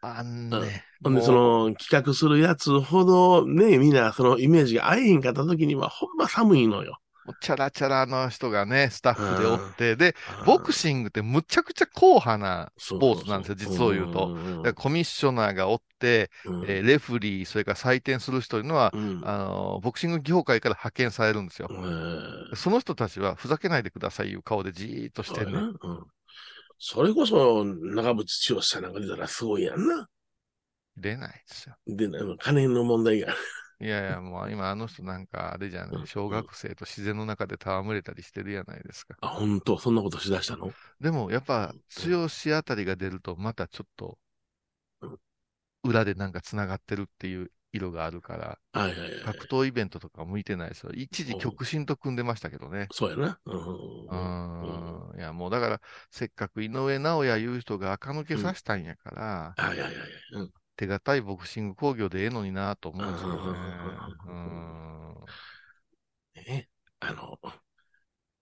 [0.02, 0.84] あんね。
[1.04, 7.00] ほんで、その、企画するやつほど、ね、みんな、そのイメージが合えへんかった時には、ほんま寒いのよ。
[7.42, 14.36] チャラチャラの人がね、スタッフでおって、で、ボクシングってむちゃくちゃ硬派なスポーツなんですよ実を言うと。
[14.36, 16.30] だからコミッショナーがおって、
[16.68, 19.22] えーレフリー、それから採点する人というのは、うん。
[19.26, 21.68] あのーボクシング業界から派遣されるんですよ。
[21.70, 25.60] うんその人たちはふざけないでくださいいう顔でじーっとしてんね。
[25.60, 26.06] うん。
[26.78, 30.08] それこそ、長渕剛さんなんか出たらすごいやんな。
[30.98, 31.76] 出ないですよ。
[31.88, 33.34] で、あの金の問題が。
[33.82, 39.16] いやいや、もう今あの人なんかあれじゃない、小学生と自然の中で戯れたりしてるやないですか。
[39.22, 40.72] あ、本当そんなことしだしたの？
[41.00, 44.18] でもやっぱうん、剛あたりが出るとまたちょっと
[45.02, 45.20] うん、
[45.84, 49.20] 裏でなんか繋がってるっていう色があるから、はいはいはい。
[49.22, 50.92] 格闘イベントとか向いてないですよ。
[50.94, 52.88] 一時極真と組んでましたけどね。
[52.92, 53.40] そうやな。
[53.46, 55.20] うんうーん。
[55.20, 60.10] いや、もうだから、せっかく井上尚弥いう人が垢抜けさせたんやから、はいはいはいはい。
[60.34, 63.34] うん手堅いボクシング工業でええのになと思うんですよ
[66.44, 66.70] ね。
[67.02, 67.38] うあの、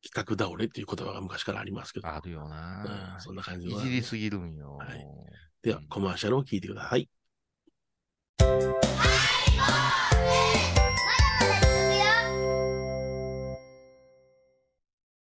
[0.04, 2.08] 企画倒れっていう言葉が昔からありますけど。
[2.08, 3.18] あるようんな。
[3.20, 4.78] そんな感じはいじりすぎるんよ。
[4.78, 5.06] はい
[5.62, 7.10] では、コマーシャルを聞いてください。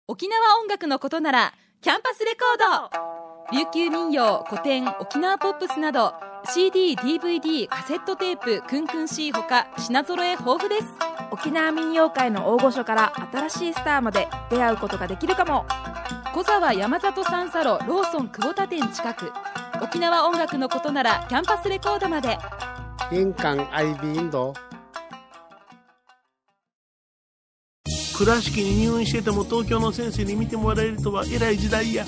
[0.08, 6.14] 沖縄音楽のことならキャンパスレコード琉球民謡古典沖縄ポップスなど
[6.54, 10.86] CD、DVD、カセットテープクンクン C ほか品揃え豊富です
[11.32, 15.66] 沖縄民謡界の大御所から新しいスターまで出会うことができるかも
[16.34, 19.32] 小沢山里三佐路ローソン久保田店近く
[19.82, 22.38] 沖縄音楽のことならキャンパスレコードまで
[23.14, 24.54] 印港 IB 印度。
[28.18, 32.04] 倉敷に入院してても東京の先生に見てもらえるとは偉い時代や。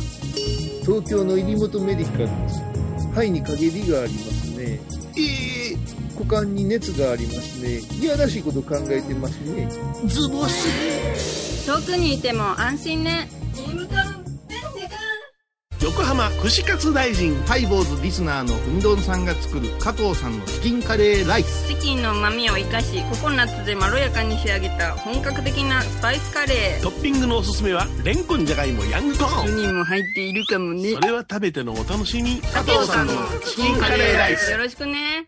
[0.89, 2.63] 東京の入本メディカルです。
[3.11, 4.79] 肺に陰りがありますね。
[5.15, 5.77] ええ
[6.15, 7.77] 股間に熱がありますね。
[8.01, 9.69] いやらしいこと考えてますね。
[10.07, 11.67] ズボス。
[11.67, 13.29] 遠くにいても安心ね
[15.89, 17.35] 横浜串カツ大臣。
[17.47, 21.67] ハイボーズリスナーのうみどんさんが作る加藤さんのチキンカレーライス。
[21.67, 26.83] チキンの旨味を生かしココナッツでまろやかに仕上げた本格的なスパイスカレー。
[26.83, 29.47] トッピングのおすすめは、レンコンじゃがいもヤングコーン。
[29.47, 30.93] 1人も入っているかもね。
[30.93, 32.39] それは食べてのお楽しみ。
[32.39, 34.51] 加藤さんのチキンカレーライス。
[34.51, 35.25] よろしくね。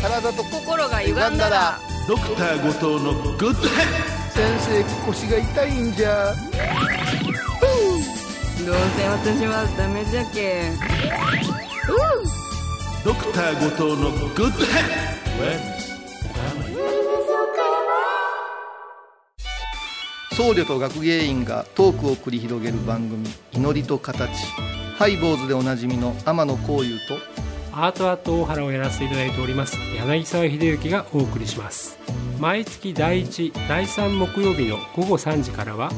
[0.00, 1.80] 体と心が歪んだら。
[2.06, 6.32] ドクター後藤のグッドヘッ先生腰が痛いんじゃ
[8.68, 10.72] どうせ私はダメじゃけ
[13.02, 14.82] ドクター後藤のグッドヘ
[20.34, 23.26] ッ僧侶と学芸員がトークを繰り広げる番組
[23.56, 24.28] 「祈りと形」
[24.98, 27.16] ハイボーズでおなじみの天野幸雄と
[27.72, 31.98] アートアート大原をやらせていただいております柳沢秀幸がお送りします。
[32.38, 35.90] 毎月第1第3木曜日の午後3時からは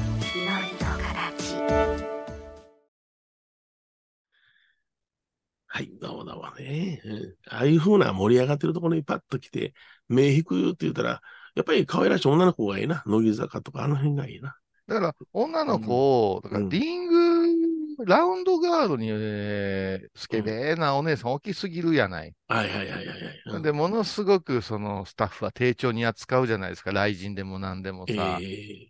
[5.72, 7.00] はい、どうもどうもね。
[7.04, 9.72] うんああいう風な盛り上がってるところにパッと来て、
[10.08, 11.20] 目引くって言ったら、
[11.54, 13.04] やっぱり可愛らしい女の子がいいな。
[13.06, 14.56] 乃木坂とかあの辺がいいな。
[14.88, 22.34] だから、女の子を、だからリング、ラウンドガードに、えースケベなお姉さん大きすぎるやない。
[22.48, 23.06] はいはいはいはい
[23.52, 23.62] はい。
[23.62, 26.90] で、ものすごくそのスタッフは丁重に扱うじゃないですか。
[26.90, 28.40] 雷神でも何でもさ。
[28.42, 28.89] え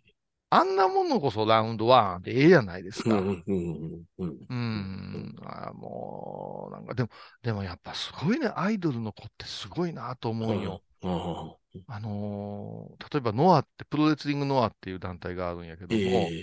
[0.51, 3.27] あんなものこそラウンドワンでええやないですか。
[4.49, 5.35] うん。
[5.43, 7.09] あーもう、なんか、でも、
[7.41, 10.83] でもやっぱすごいね、アイドルの子ってすごいなと思うよ。
[11.03, 11.55] うん
[11.87, 16.33] あのー例えばノアって、プロレスリングノアっていう団体があるんやけども、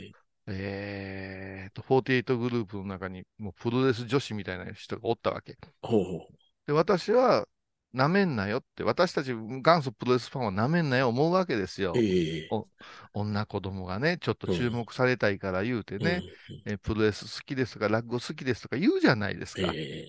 [0.47, 5.57] ええーと、48グループの中にもうプロレス女子みたいな人がおったわけ。
[5.83, 6.39] ほうほう。
[6.67, 7.47] で、私は、
[7.93, 11.95] なめんなよって、私たち元祖プロレスファンはなめんなよ思うわけですよ。
[11.97, 12.67] ええお
[13.15, 16.23] 女子供がね、ちょっと注目されたいから言うてね、
[16.67, 19.73] えプロレス好きですとか、落語好きですとか言うじゃないですか。
[19.75, 20.09] ええ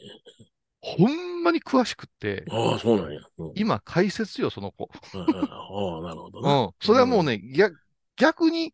[0.82, 3.20] ほんまに詳しくって、ああ、そうなんや。
[3.38, 4.90] うん今解説よ、その子。
[5.14, 6.62] ああ、なるほどな。
[6.62, 6.72] うん。
[6.80, 7.76] それはもうね、逆
[8.16, 8.74] 逆に、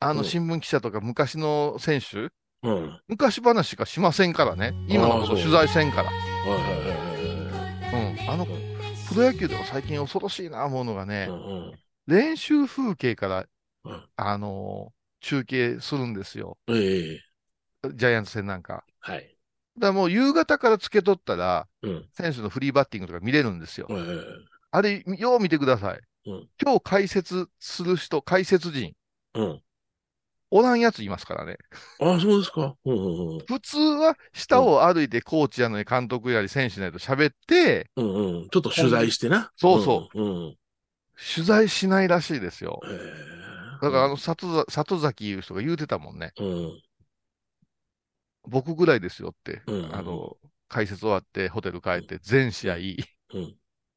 [0.00, 2.28] あの、うん新聞記者とか昔の選手、
[2.62, 3.00] うん。
[3.08, 4.74] 昔話しかしませんからね。
[4.88, 6.10] 今のこと取材せんから。
[6.10, 7.05] はいはいはい。
[8.28, 13.46] あの、プロ野球でも最近恐ろしいな思うのがね、うんうん練習風景から、
[13.84, 16.56] うんあのー中継するんですよ。
[16.68, 17.20] ええ
[17.94, 18.84] ジャイアンツ戦なんか。
[19.00, 19.36] はい。
[19.76, 22.08] だもう夕方からつけとったら、うん。
[22.12, 23.88] 選手のフリーバッティングとか見れるんですよ。
[23.90, 24.20] ええ
[24.70, 26.00] あれ、よう見てください。
[26.26, 28.92] うん今日解説する人、解説陣、
[29.34, 29.62] うん。
[30.50, 31.56] おらんやついますからね。
[32.00, 32.76] ああ、そうですか。
[32.84, 38.04] うんうん普通は下を歩いてコーチやのに監督やり選手なりと喋って、うん。
[38.04, 38.48] うんうん。
[38.48, 39.50] ちょっと取材してな。
[39.56, 40.24] そうそうん。
[40.24, 40.56] うん。
[41.34, 42.80] 取材しないらしいですよ。
[42.86, 43.36] ええ
[43.82, 46.32] だからあの、里ざ里崎いう人が言うてたもんね。
[46.38, 46.82] うん。
[48.48, 49.62] 僕ぐらいですよって。
[49.66, 50.36] うんあの、
[50.68, 53.56] 解説終わってホテル帰って全試合、うん。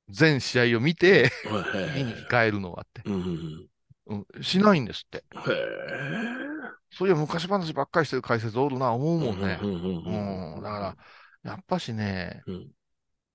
[0.10, 3.02] 全試合を見て、はい見に帰るのはって。
[3.06, 3.68] うんうん
[4.10, 5.24] うん、しないんですって。
[5.34, 5.42] うん。
[5.52, 6.50] へえ。
[6.92, 9.60] そういう昔話ばっかりしてる解説おるな、思うもんね。
[9.62, 10.64] うんうんうんうん。
[10.64, 10.98] だか
[11.44, 12.72] ら、やっぱしね、うん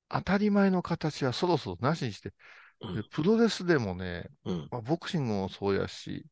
[0.06, 2.32] 当たり前の形はそろそろなしにして、
[2.80, 6.24] うんでプロレスでもね、うんまあ、ボクシングもそうやし、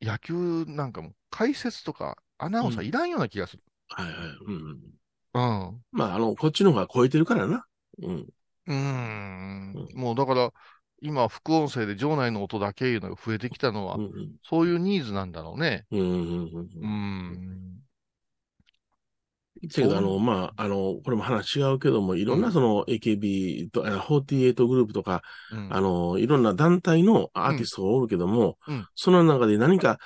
[0.00, 3.62] 野球なんかも解説とかアナウンサーいらんような気がする。
[3.88, 4.14] はいはい。
[4.46, 4.96] うん。
[5.34, 5.38] う
[5.72, 5.82] ん。
[5.92, 7.66] まあ、あの、こっちの方が超えてるからな。
[8.02, 8.26] うん。
[8.66, 9.88] うーん。
[9.94, 10.52] もうだから、
[11.00, 15.86] 今、副音声で場内の音だけいうのが増えてきたのは、うんうんそういうニーズなんだろうね。
[15.90, 16.88] うんうんうんううん。
[16.88, 17.66] ん。
[19.72, 29.98] けど、あの、まあ、あの、これも話違うけども、いろんなその AKB と、あ48グループとか、うんあの、いろんな団体のアーティストがおるけども、うんその中で何か、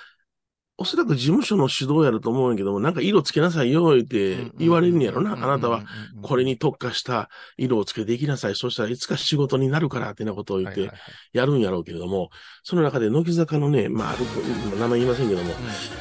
[0.80, 5.34] おそらく事務所の指導やると思うんやけども、なんか色つけなさいよ、言って言われるんやろな。
[5.34, 5.84] あなたは
[6.22, 8.54] これに特化した色をつけていきなさい。
[8.56, 10.90] そしたらいつか仕事になるから、ってなことを言って
[11.34, 12.30] やるんやろうけれども、
[12.62, 14.40] その中で乃木坂のね、まあ、ある子、
[14.76, 15.52] 名前言いませんけども、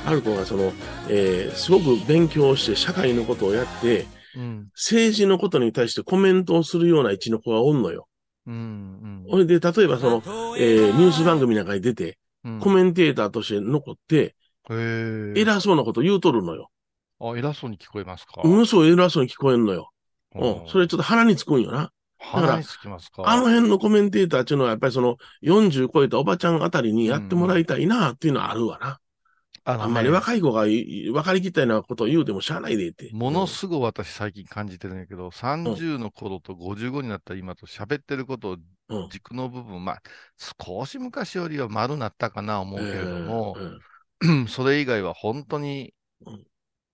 [0.06, 0.72] ある子がその、
[1.10, 4.70] えーすごく勉強して社会のことをやって、うん。
[4.76, 8.08] 政治のことに対してコメントをするような位置の子がおんのよ。
[8.48, 9.26] うん。
[9.30, 10.24] ほいで、例えばその、
[10.58, 12.60] えーニュース番組なんかに出て、うん。
[12.62, 14.36] コメンテーターとして残って。
[14.74, 16.70] 偉そうなこと言うとるのよ。
[17.20, 18.42] あ、偉そうに聞こえますか？
[18.44, 19.92] ものすごい偉そうに聞こえんのよ。
[20.36, 20.68] うんうん。
[20.68, 21.78] それちょっと鼻につくんよな。
[21.78, 23.24] だから鼻につきますか？
[23.26, 29.00] あの辺のコメンテーターっていうのはやっぱりその40超えたおばちゃんあたりにやってもらいたいなっていうのはあるわな。
[29.66, 33.10] あのねあんまり若い子がい分かりきったようなことを言うてもしゃあないでって。
[33.12, 38.58] ものすごい私最近感じてるんやけど、30の頃と55になった今と喋ってることを
[38.90, 40.02] うん軸の部分、まあ、
[40.68, 43.80] 少し昔よりは丸なったかな思うけれども、うんうん
[44.48, 45.94] それ以外は本当に
[46.26, 46.46] うん、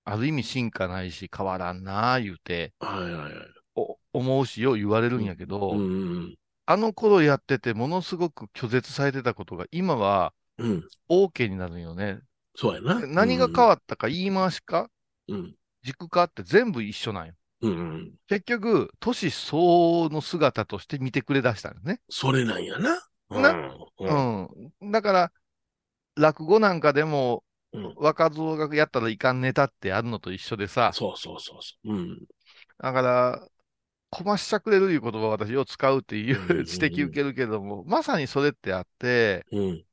[0.04, 3.34] ある意味進化ないし変わらんなあ言うて、はいはいはい。
[3.76, 6.36] お思うしよう言われるんやけど、うんうん
[6.68, 10.34] あの頃やっててものすごく拒絶されてたことが今は。
[11.10, 12.20] OK になるよね。
[12.56, 13.06] そうやな。
[13.06, 14.90] 何が変わったか言い回しか
[15.28, 15.54] うん。
[15.84, 17.34] 軸かって全部一緒なんよ。
[17.62, 18.12] うんうん。
[18.28, 22.00] 結局、年相応の姿として見てくれ出したんですね。
[22.10, 23.00] それなんやな。
[23.30, 24.48] なうん。
[24.82, 24.92] うん。
[24.92, 25.32] だから、
[26.16, 31.94] 落語なんかでも、うん若造がやったらいかんネタってあるのと一緒でさ、そうそうそうそう。
[31.94, 32.26] うん。
[32.80, 33.48] だから、
[34.12, 39.86] こましちゃくれるいう言葉を私よう使うっていうんうんううん指摘受けるけども、まさにそれってあって、うん。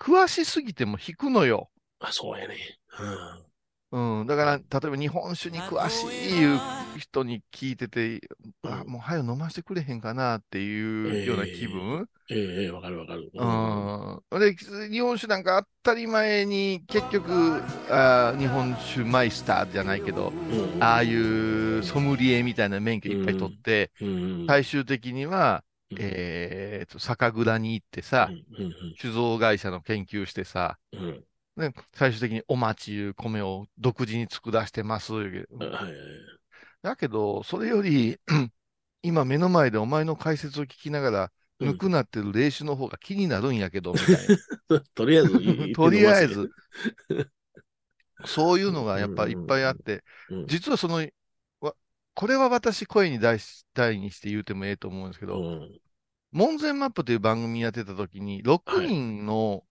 [0.00, 1.70] 詳しすぎても引くのよ。
[2.00, 2.56] あ、そうやね。
[2.98, 3.47] うん。
[3.90, 6.60] だから、例えば日本酒に詳しいいう
[6.98, 8.20] 人に聞いてて、
[8.62, 12.06] あ、もう早く飲ませてくれへんかなっていうような気分？
[12.30, 13.30] ええええわかるわかる。
[13.32, 14.40] うん。
[14.40, 14.54] で、
[14.90, 20.82] 日本酒なんか当たり前に結局、あー日本酒マイスターじゃないけど、うん。
[20.82, 24.46] ああいうソムリエみたいな免許いっぱい取って、うん。
[24.46, 25.64] 最終的には、
[25.98, 28.28] えーと、酒蔵に行ってさ、
[28.98, 30.76] 酒造会社の研究してさ、
[31.58, 35.12] うんね、最終的にお町いう米を独自に作らしてます。
[35.12, 35.42] はいはい
[36.80, 38.18] だけど、それより、
[39.02, 44.16] 今目の前でお前の解説を聞きながら、ぬくなってる霊酒の方が気になるんやけど、みたい
[44.68, 44.80] な。
[44.94, 45.32] とりあえず
[45.74, 46.50] とりあえず、
[48.24, 50.04] そういうのがやっぱいっぱいあって、
[50.46, 51.04] 実はその、
[51.60, 51.74] わ
[52.14, 55.68] これは私声に出したいにして言うてもええと思うんですけど、
[56.30, 59.64] 門前マップという番組やってた時に、6人の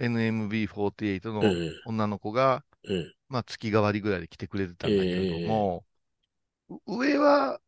[0.00, 5.84] NMB48 のええ女の子が、ええまあ月替わりぐらいで来てくれてたんだけれども、
[6.86, 7.60] う上は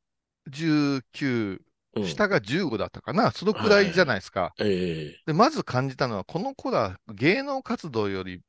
[0.49, 1.61] 19、
[2.05, 4.55] 下が15だったかな、そのくらいじゃないですか。
[4.59, 8.41] えで、まず感じたのは、この子ら芸能活動より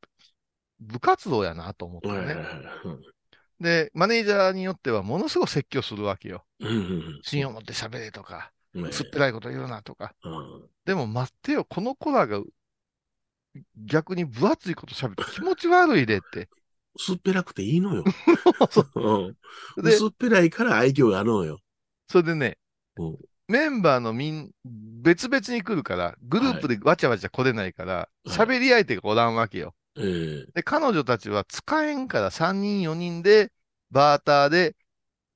[0.80, 2.36] 部活動やなと思ったね。
[3.60, 6.44] で、マネージャーによってはものすごく説教するわけよ。
[6.60, 10.14] えうん芯を持って喋れとか、うんすっぺらいこと言うなとか。
[10.24, 10.70] うん。
[10.86, 12.42] でも待ってよ、この子らが
[13.76, 16.50] 逆に分厚いこと喋って気持ち悪いでって。
[16.96, 18.04] 薄っぺらくていいのよ。
[18.96, 19.36] う
[19.78, 21.60] 薄っぺらいから愛嬌があるのよ。
[22.08, 22.58] それでね、
[23.48, 24.52] メンバーのみん、
[25.02, 29.76] 別々に来るから、グループでわちゃわちゃ来れないから、喋、り相手がおらんわけよ。
[29.98, 33.52] えで、彼女たちは使えんから3人4人で、
[33.90, 34.76] バーターで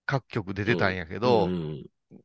[0.06, 1.49] 各局出てたんやけど、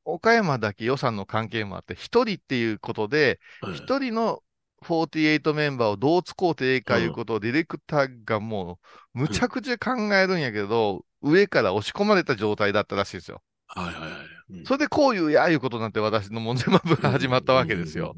[0.05, 3.41] 岡山だけ予算の関係もあって、一人っていうことで、
[3.75, 4.43] 一、人の
[4.85, 8.79] 48メンバーをどう使うてええかいうことをディレクターがも
[9.15, 13.43] う、むちゃくちゃ考えるんやけど、上から押し込まれた状態だったらしいですよ。
[13.67, 14.65] はいはいはい。
[14.65, 18.15] それでこういうやいうことになって私の門前マップが始まったわけですよ。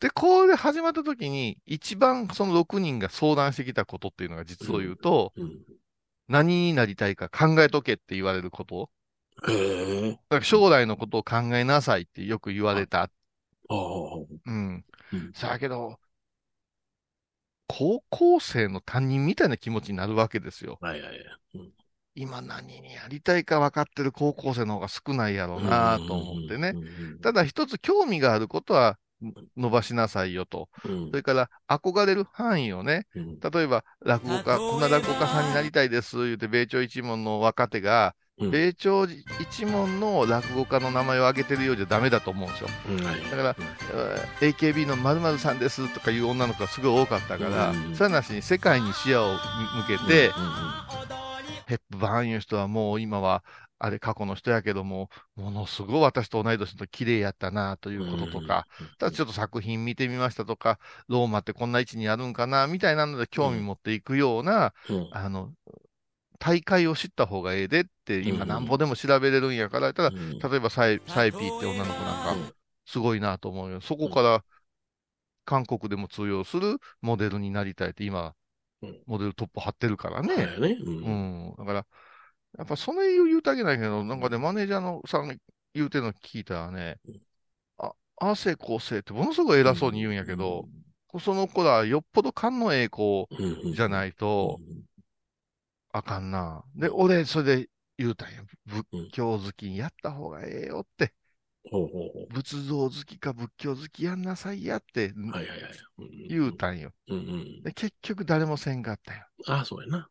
[0.00, 5.32] で、これ始まった時に、一番その6人が相談してきたことっていうのが実を言うと、
[6.28, 8.90] 何になりたいか考えとけって言われること。
[9.42, 13.10] だから将来のことを考えなさいってよく言われた。
[14.46, 14.84] うん。
[15.34, 15.98] さあけど、
[17.68, 20.78] 高校生の担任みたいな気持ちになるわけですよ。
[20.80, 21.70] はいはいはい。
[22.14, 26.76] 今何にやりたいか分かってる高校生の方が少ないやろうなと思ってね。
[27.20, 28.98] ただ一つ興味があることは
[29.56, 30.68] 伸ばしなさいよと。
[31.10, 33.06] それから憧れる範囲をね、
[33.52, 39.06] 例えば落語家、こんな落語家さんになりたいです、言うて、米朝一門の若手が、米朝
[39.40, 42.68] 一門の落語家の名前を挙げてるようじゃダメだと思うんですよ。
[43.30, 43.56] だから、
[44.40, 49.38] AKB の〇〇さんですとかいう女の子がすごい多かったから、さらなしに世界に視野を向
[49.88, 50.32] けて、
[51.66, 53.44] ヘップバーンいう人はもう今は、
[53.82, 58.66] あれ過去の人やけども、ものすごい私と同い年の綺麗やったなということとか、
[58.98, 64.74] ただちょっと作品見てみましたとか、ローマってこんな位置にあるんかなみたいなので興味持っていくような、
[65.12, 65.50] あの、
[66.40, 72.54] 大会を知った方がええでって、今なんぼでも調べれるんやから、ただ、例えばサイサイピーって女の子なんか、
[72.86, 73.80] すごいなと思うよ。
[73.80, 74.44] そこから、
[75.44, 78.34] 韓国でも通用するモデルになりたいって今、
[79.06, 80.34] モデルトップ張ってるからね。
[81.04, 81.54] うん。
[81.58, 81.86] だから、
[82.58, 85.34] やっぱそれ言うたげないけど、なんかね、マネージャーのさんが
[85.74, 86.98] 言うてるの聞いたらね、
[87.78, 90.68] あ、汗構成ってものすごい偉そうに言うんやけど、
[91.20, 93.28] その子らよっぽど勘のええ子
[93.74, 94.60] じゃないと、
[95.92, 96.64] あかんな。
[96.74, 98.42] で、俺、それで言うたんや。
[98.66, 101.12] 仏教好きにやった方がええよって。
[102.30, 105.12] 仏像好きか仏教好きやんなさいやって、
[106.28, 106.92] 言うたんよ。
[107.62, 109.26] で、結局誰もせんかったよ。
[109.46, 110.08] ああ、そうやな。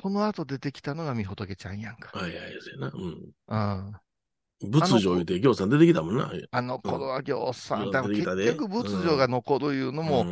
[0.00, 2.16] その後出てきたのがみほとけちゃんやんか。
[2.18, 2.92] はいはい、そうやな。
[2.94, 4.70] うん。
[4.70, 6.32] 仏像言うて、行さん出てきたもんな。
[6.50, 10.24] あの頃は行さん、だから結局仏像が残るいうのも、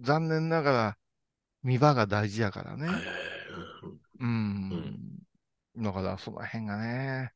[0.00, 0.96] 残念ながら
[1.62, 2.88] 見場が大事やからね。
[4.18, 5.18] うん。
[5.76, 7.32] だからその辺がね、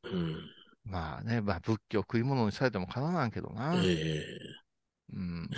[0.84, 3.74] まあね、まあ仏教食い物にされてもかなわんけどな。
[3.74, 5.50] うん。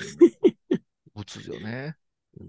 [1.15, 1.97] 仏像ね。
[2.41, 2.49] うん。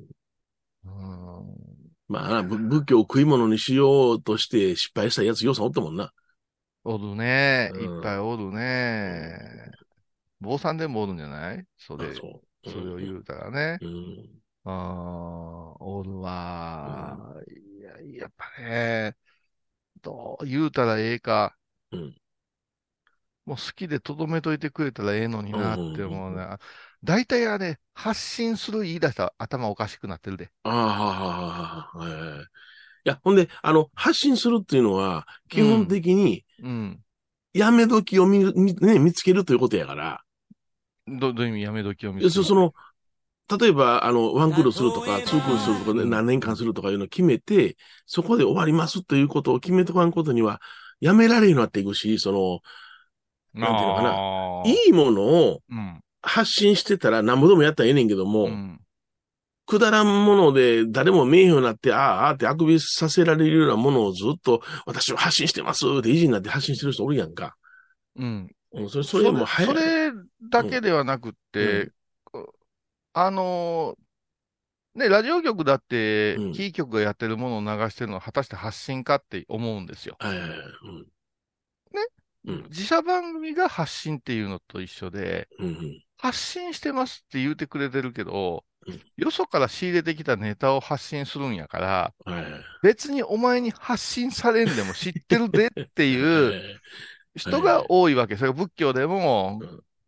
[2.07, 6.11] まあ仏教を食い物にしようとして失敗したやつ、ようさんおったもんな。
[6.83, 7.71] おるね。
[7.73, 9.37] うんいっぱいおるね。
[10.41, 11.65] 坊さんでもおるんじゃない？
[11.77, 13.77] それ、あそそうれを言うたらね。
[13.81, 14.41] うん。
[14.65, 14.71] あ
[15.79, 17.35] あ、おるわ。
[17.47, 19.15] いや、やっぱね、
[20.01, 21.57] どう言うたらええか。
[21.91, 22.15] うん
[23.45, 26.47] もう好きでとどめといてくれたらええのになって思うね。
[27.03, 30.49] 大体あれ、発信する言い出したら頭おかしくなってるで。
[30.63, 30.87] ああ、はあ、
[31.49, 32.41] はあ、はい。
[32.41, 32.45] い
[33.03, 37.03] や、ほんで、あの、発信するっていうのは、基本的に、うん。
[37.53, 40.23] やめ時を見る、ね、見つけるということやから。
[41.05, 41.61] ど、どういう意味？
[41.63, 42.73] やめ時を見つけるその、
[43.49, 50.61] 例えば、あの、ワンクールするとか、ツークールするとか、ね、何年間するとかいうのを決めて、そこで終わりますということを決めとかんことには、
[51.01, 52.59] やめられるようになっていくし、その、
[53.53, 54.63] なんていうのかな。
[54.65, 55.59] いいものを
[56.21, 58.79] 発信してたら何ぼでもやったらええねんけども、うん、
[59.65, 67.55] くだらんもので誰も名誉になって、ああ、ああってあくびさせられるようなものをずっと私は発信してますって意地になって発信してる人おるやんか。
[68.15, 68.49] うん。
[68.89, 70.11] それ、それもそれ
[70.49, 71.91] だけではなくって、うん、
[73.13, 80.15] あのー、ね、ラジオ局だって、キー局がやってるものを流してるのは果たして発信かって思うんですよ。
[80.19, 80.59] はいはいはい。
[82.69, 92.13] 自社番組が発信っていうのと一緒で、うん、発信してますって言うてくれてるけど、うん、よそから仕入れてきたネタを発信するんやから、
[92.81, 96.81] 別にお前に発信されんでも知ってるでっていう
[97.35, 98.35] 人が多いわけ。
[98.35, 99.61] それが仏教でも、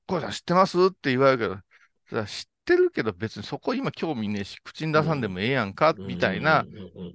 [0.06, 1.64] これさん知ってますって言われる
[2.10, 6.66] けど、知ってるけど別にそこ今興味ねえし、口に出さんでもええやんか、みたいな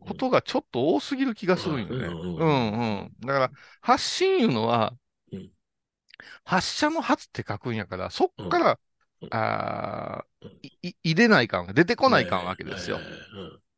[0.00, 2.06] ことがちょっと多すぎる気がするんよね。
[2.06, 3.12] うんうん。
[3.20, 3.50] だから、
[3.82, 4.94] 発信いうのは、
[6.44, 8.78] 発射の発って書くんやから、そっから、
[9.22, 10.24] うん、あ
[10.82, 12.98] い、入れないかん、出てこないかんわけですよ。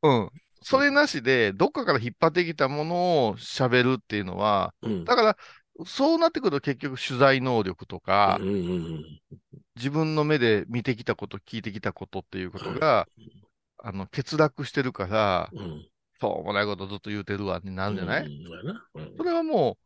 [0.03, 0.31] うん。
[0.63, 5.37] それなしで、どっかから引っ張ってきたものを喋るっていうのは、うん、だから、
[5.87, 8.59] そうなってくると結局取材能力とか、うんうんう
[8.99, 9.21] ん、
[9.77, 13.09] 自分の目で見てきたこと、聞いてきたことっていうことが、
[13.79, 15.89] あの、欠落してるから、うん、
[16.21, 19.79] そうもないことずっと言うてるわになるんじゃない、うんそれはも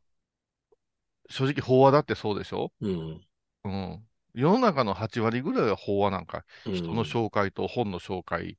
[1.28, 2.72] う、正直法話だってそうでしょ？
[2.80, 3.20] うん。
[3.64, 4.02] うん。
[4.34, 8.58] 世の中の8割ぐらいは法話なんか、うん、人の紹介と本の紹介。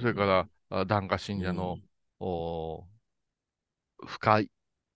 [0.00, 1.78] それから、檀家信者の、
[2.20, 2.84] うん、お
[4.06, 4.50] 深い、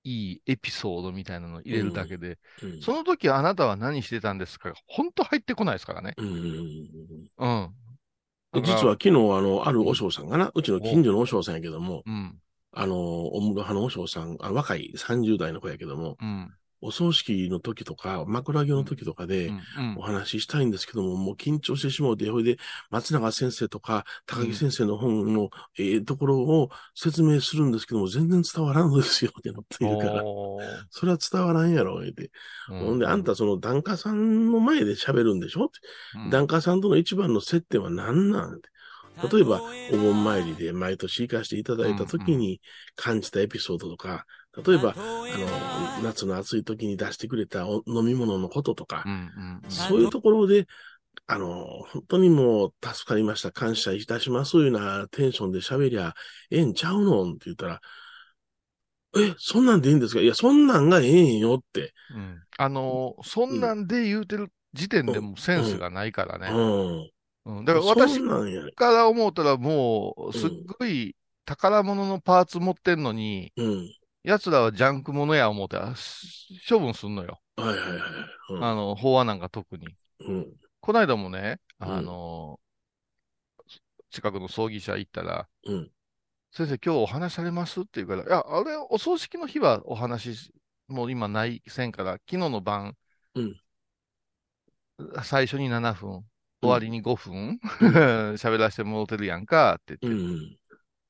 [0.05, 4.73] いいエピソードみたいなのを入れるだけで、うんうん、その時あなたは何してたんですか？
[4.87, 6.15] 本当入ってこないですからね。
[6.17, 7.31] うん。
[7.39, 7.71] うん。
[8.63, 12.37] 実は昨日、あの、ある和尚さんがな、うちの近所の和尚さんやけども、うん、
[12.73, 12.97] あの、
[13.29, 19.53] おむ派の和尚さん、あ若い30代の子やけども、うん、お葬式の時とか、枕業の時とかで
[19.97, 22.59] お話ししたいんですけども、もう緊張してしまうて、ほいで、
[22.91, 30.23] 松永先生とか、高木先生の本の、ええところを説明するんですけども、全然伝わらんのですよってなっているから、
[30.91, 32.31] それは伝わらんやろ、って。
[32.69, 35.67] ほんで、あんたその檀家さんの前で喋るんでしょ？
[35.67, 36.31] って。
[36.31, 38.69] 檀家さんとの一番の接点は何なんて。
[39.31, 39.61] 例えば、
[39.93, 42.63] お盆参りで毎年行かせていただいた時に
[42.97, 44.25] 感じたエピソードとか、
[44.57, 49.05] 例えば、あの、夏の暑い時に出してくれた飲み物のこととか、
[49.69, 50.67] そういうところで、
[51.27, 56.15] あの、本当にもう助かりました、感謝いたします、いうようなテンションで喋りゃ、
[56.51, 57.81] ええんちゃうのって言ったら、
[59.17, 60.21] え、そんなんでいいんですか？
[60.21, 61.93] いや、そんなんがええんよって。
[62.15, 66.49] うん、あの、そんなんで言うてる時点でもセンスがないからね。
[67.45, 67.59] うん。
[67.59, 68.21] うん、だから私
[68.77, 73.89] から思うたらもう、すっごい宝物のパーツ持ってんのに、うん、
[74.23, 75.95] 奴らはジャンクものや思うたら、
[76.69, 77.41] 処分すんのよ。
[77.57, 78.01] はいはいはい。
[78.51, 79.87] うん、あの、法話なんか特に。
[80.21, 82.61] うん、こないだもね、あの、
[83.59, 83.65] うん、
[84.11, 85.91] 近くの葬儀社行ったら、うん、
[86.53, 90.53] 先生今日お話しされますって言うから、いや、あれ、お葬式の日はお話、
[90.89, 92.97] もう今ないせんから、昨日の晩、
[93.35, 93.61] うん、
[95.23, 96.25] 最初に7分、
[96.61, 97.61] 終わりに5分
[98.37, 100.60] 喋、らせてもらってるやんかって言って、うん、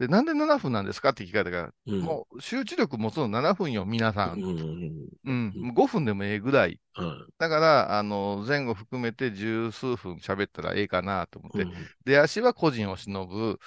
[0.00, 4.40] で、なんで7分なんですかって聞かれたから、うん、もう集中力持つの7分よ、皆さん。
[4.40, 6.80] うん、うん、5分でもええぐらい。
[6.96, 11.66] うん、だから、あの、前後含めて十数分喋ったらええかなと思って、
[12.06, 13.60] 出足は個人を忍ぶ、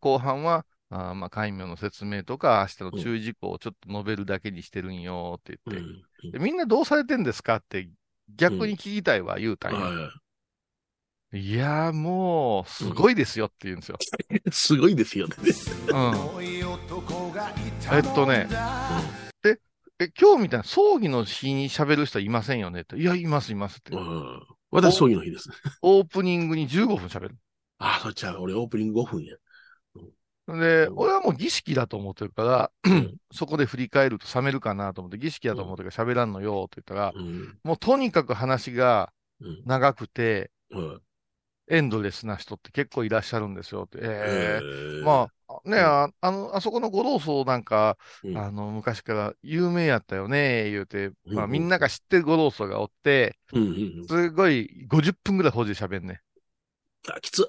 [0.00, 7.90] 後半は、あまあ、戒名の説明とか、明日の注意事項をちょっと述べるだけにしてるんよって言って、みんなどうされてんですかって
[8.34, 10.10] 逆に聞きたいわ、言うたんや。
[11.32, 13.98] いやーもう、すごいですよって言うんですよ。
[14.52, 15.34] すごいですよね。
[15.88, 16.44] うん。
[17.92, 19.60] えっとね、うん、で、
[19.98, 22.96] え、今日みたいな葬儀の日に喋る人いませんよねって。
[22.96, 23.92] いや、いますいますって。
[23.92, 24.40] うん。
[24.70, 25.50] 私葬儀の日です。
[25.82, 27.36] オープニングに15分喋る。
[27.78, 29.36] ああ、そっちは、俺オープニング5分や。
[30.48, 32.70] で、俺はもう儀式だと思ってるから、
[33.32, 37.12] そこで振り返ると冷めるかなと思って、儀式だと思ってるから喋らんのよって言ったら、
[37.64, 39.12] もうとにかく話が
[39.64, 40.52] 長くて、
[41.68, 43.98] エンドレスな人って結構いらっしゃるんですよって。
[44.00, 53.68] ええまあ、ね、ああの、あそこの五老荘なんか、うんあの、昔から有名やったよね、言うて、まあ、うんみんなが知ってる五老荘がおって、うんうん
[54.00, 54.06] うん。
[54.06, 56.20] すごい50分ぐらい法事喋んね。
[57.08, 57.48] あ、きつ。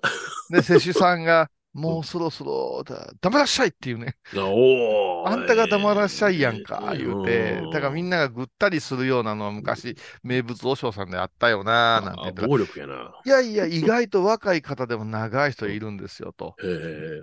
[0.49, 1.49] で、施主さんが、
[1.80, 4.18] もうそろそろだ、黙らっしゃいって言うね。
[5.24, 7.70] あんたが黙らっしゃいやんか、言うてうん。
[7.70, 13.14] だからみんながぐったりするようなのは昔、名物和尚さんであったよな、なんて言ってたら暴力やな。
[13.26, 16.58] いやいや、意外と若い方でも長い人いるんですよと。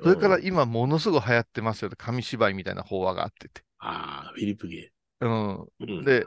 [0.03, 1.97] それからうん今ものすごい流行ってますよと。
[1.97, 3.63] 紙芝居みたいな法話があってて。
[3.79, 5.69] ああ、フィリップゲうん。
[5.81, 5.87] ー。
[5.87, 6.27] うんで、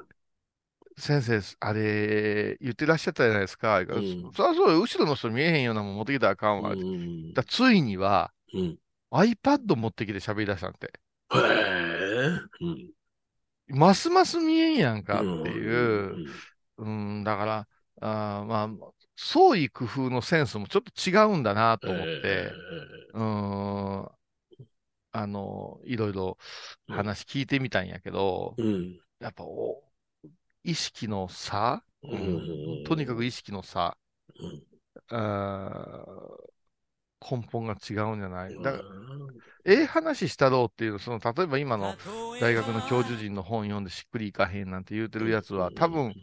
[0.98, 3.84] 先生、あれ、言ってらっしゃったじゃないですか。
[3.86, 6.72] 言うんそりゃそうよ、後ろの人見えへんようなもん持ってきたらあかんわ。
[6.72, 8.78] うんだついには、うん。
[9.12, 10.92] iPad 持ってきて喋り出したんって。
[11.34, 12.40] へえ。
[12.62, 12.92] うん。
[13.68, 16.28] ますます見えんやんかってうんいう。
[16.80, 17.68] うん、だから、
[18.02, 22.52] あーまあ、創意工夫のセンスもちょっと違うんだなと思って、え
[23.14, 24.10] うーん、
[25.12, 26.38] あの、いろいろ
[26.88, 28.56] 話聞いてみたんやけど。
[29.20, 29.84] やっぱお、
[30.68, 32.16] 意識の差、うんう
[32.82, 33.98] んとにかく意識の差、
[35.10, 35.18] 根
[37.52, 38.56] 本が違うんじゃない？
[38.62, 39.28] だから、うん
[39.66, 41.94] ええ話したろうっていう、その、例えば今の
[42.40, 46.14] 大学の教授陣の本読んでしっくりいかへんなんて言うてるやつは、多分、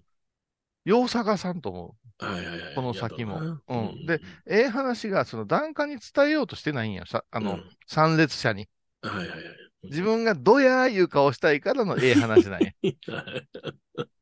[0.87, 2.25] よう探さんと思う。
[2.25, 2.75] はいはいはい。
[2.75, 7.05] この先もうんで、ええ話が、その檀家に伝えようとしてないんや。
[7.07, 8.67] さあの、うん参列者に。
[9.03, 9.39] はいはいはい。
[9.85, 12.71] 自分がどやーいう顔したいからのええ話なんや。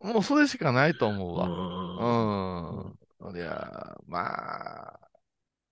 [0.00, 2.94] もうそれしかないと思うわ。
[3.20, 3.36] うん。
[3.36, 5.00] いや、まあ、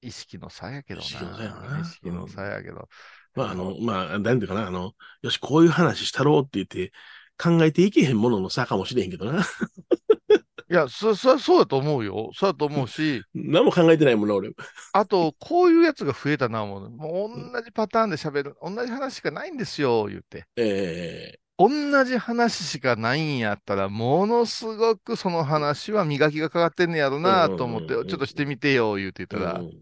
[0.02, 1.06] 意識の差やけどな。
[1.06, 2.88] 意識の差やな意識の差やけど。
[3.34, 4.92] まあ、あの、まあ、なんていうかな、あの、
[5.22, 6.92] よし、こういう話したろうって言って、
[7.38, 9.44] 考えていけへんものの差かもしれへんけどな。
[10.68, 12.30] いや、そ、そ、そうだと思うよ。
[12.34, 14.50] そうだと思うし、何も考えてないもんな、俺。
[14.92, 16.90] あと、こういうやつが増えたな、もう。
[16.90, 18.56] もう同じパターンで喋る。
[18.60, 20.46] 同じ話しかないんですよ、言って。
[20.56, 29.72] え同じ話しかないんやったら、ものすごくその話は磨きがかかってんねやろなと思って、ちょっとしてみてよ、言うて言ったら、うん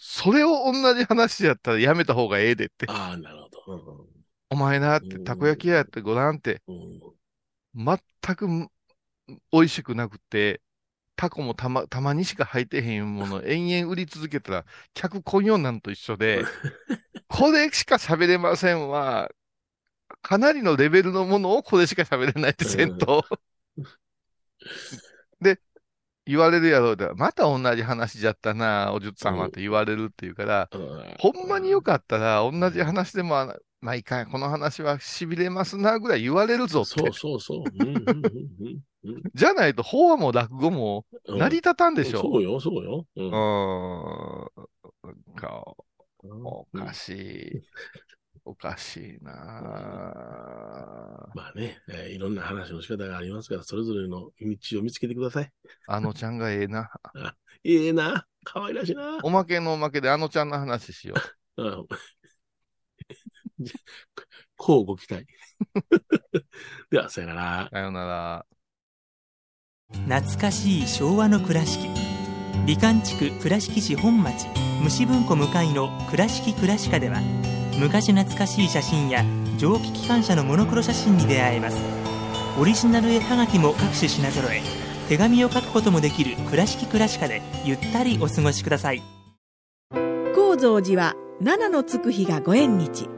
[0.00, 2.86] それを同じ話やったらやめた方がええでって。
[2.88, 4.06] ああ、なるほど。
[4.48, 6.62] お前なって、たこ焼き屋やってごらんって、
[7.74, 7.98] 全
[8.36, 8.46] く
[9.52, 10.60] 美味しくなくて、
[11.16, 16.44] タコもたま、たまにしか入ってへんもの 延々売り続けたら、客来んようなんと一緒で、
[17.28, 19.30] これしか喋れませんは、
[20.22, 23.22] かなりのレベルのものをこれしか喋れないって戦闘。
[25.40, 25.60] で、
[26.26, 30.68] 言われるやろうで、また同じ話じゃったな、おじゅっさんはって言われるっていうから、
[31.18, 37.00] ほんまによかったら、同じ話でも、あのまあいかん、この話は痺れますな、ぐらい言われるぞって。
[37.00, 37.64] そうそうそう。
[37.72, 42.20] うんうんうんうんじゃないと、法話も落語もうん成り立たんでしょ。
[42.20, 43.06] そうよ、そうよ。
[43.14, 43.30] うん
[45.36, 45.64] か、
[46.24, 47.62] おかしい。
[48.48, 49.32] おかしいな
[51.34, 55.52] まあね、えーいろんな話の仕方がありますから、それぞれの道を見つけてください。
[55.86, 56.90] あのちゃんがええな。
[57.62, 58.26] ええな。
[58.44, 59.18] 可愛らしいな。
[59.22, 61.14] おまけのおまけであのちゃんの話しよ
[61.58, 61.86] う ん
[63.60, 63.76] じゃ
[64.56, 65.26] こうご期待。
[66.90, 67.68] では、さよなら。
[67.70, 68.46] さよなら。
[70.06, 71.86] 懐かしい昭和の倉敷
[72.66, 74.46] 美観地区倉敷市本町
[74.82, 77.20] 虫文庫向かいの「倉敷倉歯科」では
[77.78, 79.24] 昔懐かしい写真や
[79.56, 81.76] 蒸気機関車のモノクロ写真に出会えます。
[82.60, 84.60] オリジナル絵はがきも各種品揃え
[85.08, 89.02] 手紙を書くこともできる「倉敷倉歯科」でゆったりお過ごしください。
[90.34, 93.08] 高蔵寺は七のつく日がご縁日。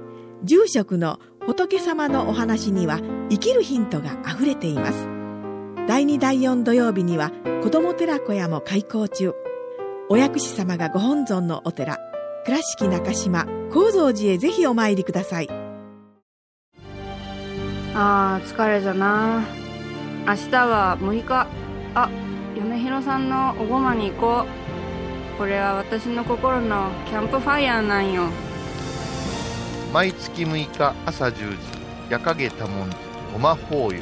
[0.44, 3.00] 住職の仏様のお話には
[3.30, 5.08] 生きるヒントがあふれています。
[5.88, 7.32] 第2第4土曜日には
[7.62, 9.32] 子ども寺小屋も開校中。
[10.10, 12.09] お薬師様がご本尊のお寺。
[12.50, 15.48] 倉敷中島・高蔵寺へぜひお参りください。
[17.94, 19.44] あー疲れじゃな。
[20.26, 21.46] 明日は6日。
[21.94, 22.10] あ
[22.56, 24.46] 米広さんのおごまに行こ
[25.36, 25.38] う。
[25.38, 28.24] これは私の心のキャンプファイヤーなんよ。
[29.92, 31.56] 毎月6日朝10時、
[32.10, 32.96] 夜影多文字、
[33.32, 34.00] ごま法要。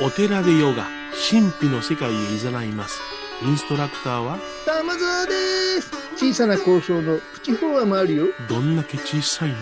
[0.00, 0.86] お寺でヨガ、
[1.28, 3.00] 神秘の世界へ誘います。
[3.44, 5.92] インストラクターは、玉沢です。
[6.16, 8.26] 小さな交渉のプチフォアもあるよ。
[8.48, 9.54] どんだけ小さいね。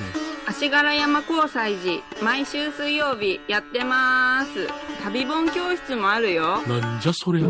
[0.48, 4.66] 足柄山交際時毎週水曜日やってます。
[5.02, 6.62] 旅本教室もあるよ。
[6.62, 7.46] なんじゃそりゃ。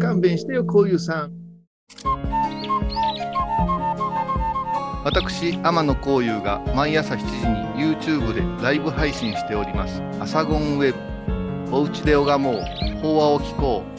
[0.00, 1.32] 勘弁してよこういうさん。
[5.04, 7.18] 私天野幸雄が毎朝7
[7.76, 10.98] 時に YouTube でライブ配信しております「アサゴンウェブ」
[11.70, 12.62] 「おうちで拝もう。
[13.02, 13.96] 法話を聞こう」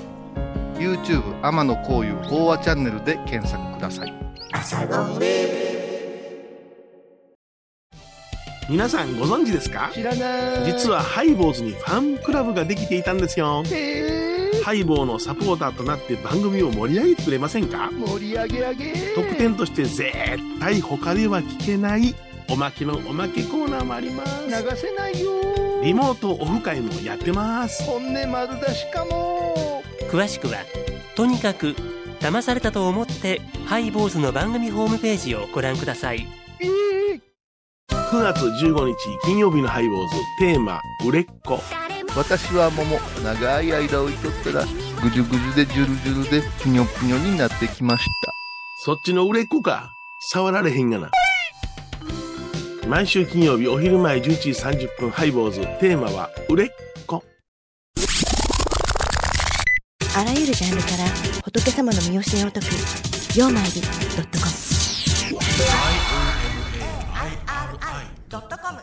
[0.77, 4.13] YouTube 天野幸雄法話チャンネルで検索ください。
[8.69, 9.89] 皆さんご存知ですか？
[9.93, 10.65] 知らない。
[10.65, 13.63] 実はハイボーズにファンクラブができていたんですよ。
[14.63, 17.89] ハイボーのサポーターとなって番組を盛り上げてくれませんか？
[17.91, 18.93] 盛り上げ上げ。
[19.15, 20.11] 特典として絶
[20.59, 22.13] 対他では聞けない
[22.49, 24.47] おまけのおまけコーナーもあります。
[24.47, 25.31] 流せないよ。
[25.81, 27.83] リモートオフ会もやってます。
[27.83, 29.66] 本音丸出しかも
[30.09, 30.57] 詳しくは
[31.15, 31.75] とにかく
[32.19, 36.27] 騙されたと思ってハイボーズの番組ホームページをご覧ください。
[37.89, 38.95] 9月15日
[39.25, 41.59] 金曜日のハイボーズテーマ売れっ子。
[42.15, 44.65] 私は桃長い間置いとったら
[45.03, 48.09] ぐじゅぐじゅでジュルジュルでぷにょぷにょになってきました。
[48.85, 49.91] そっちの売れっ子か。
[50.31, 51.11] 触られへんがな。
[52.87, 56.86] 毎週金曜日お昼前11時30分ハイボーズテーマは売れっ子
[60.17, 61.05] あらゆるジャンルから
[61.43, 62.73] 仏様の身教えを解く
[63.37, 63.87] 「曜マイルド
[64.23, 64.51] ットコム」
[68.31, 68.81] 「IOMAIRI.com」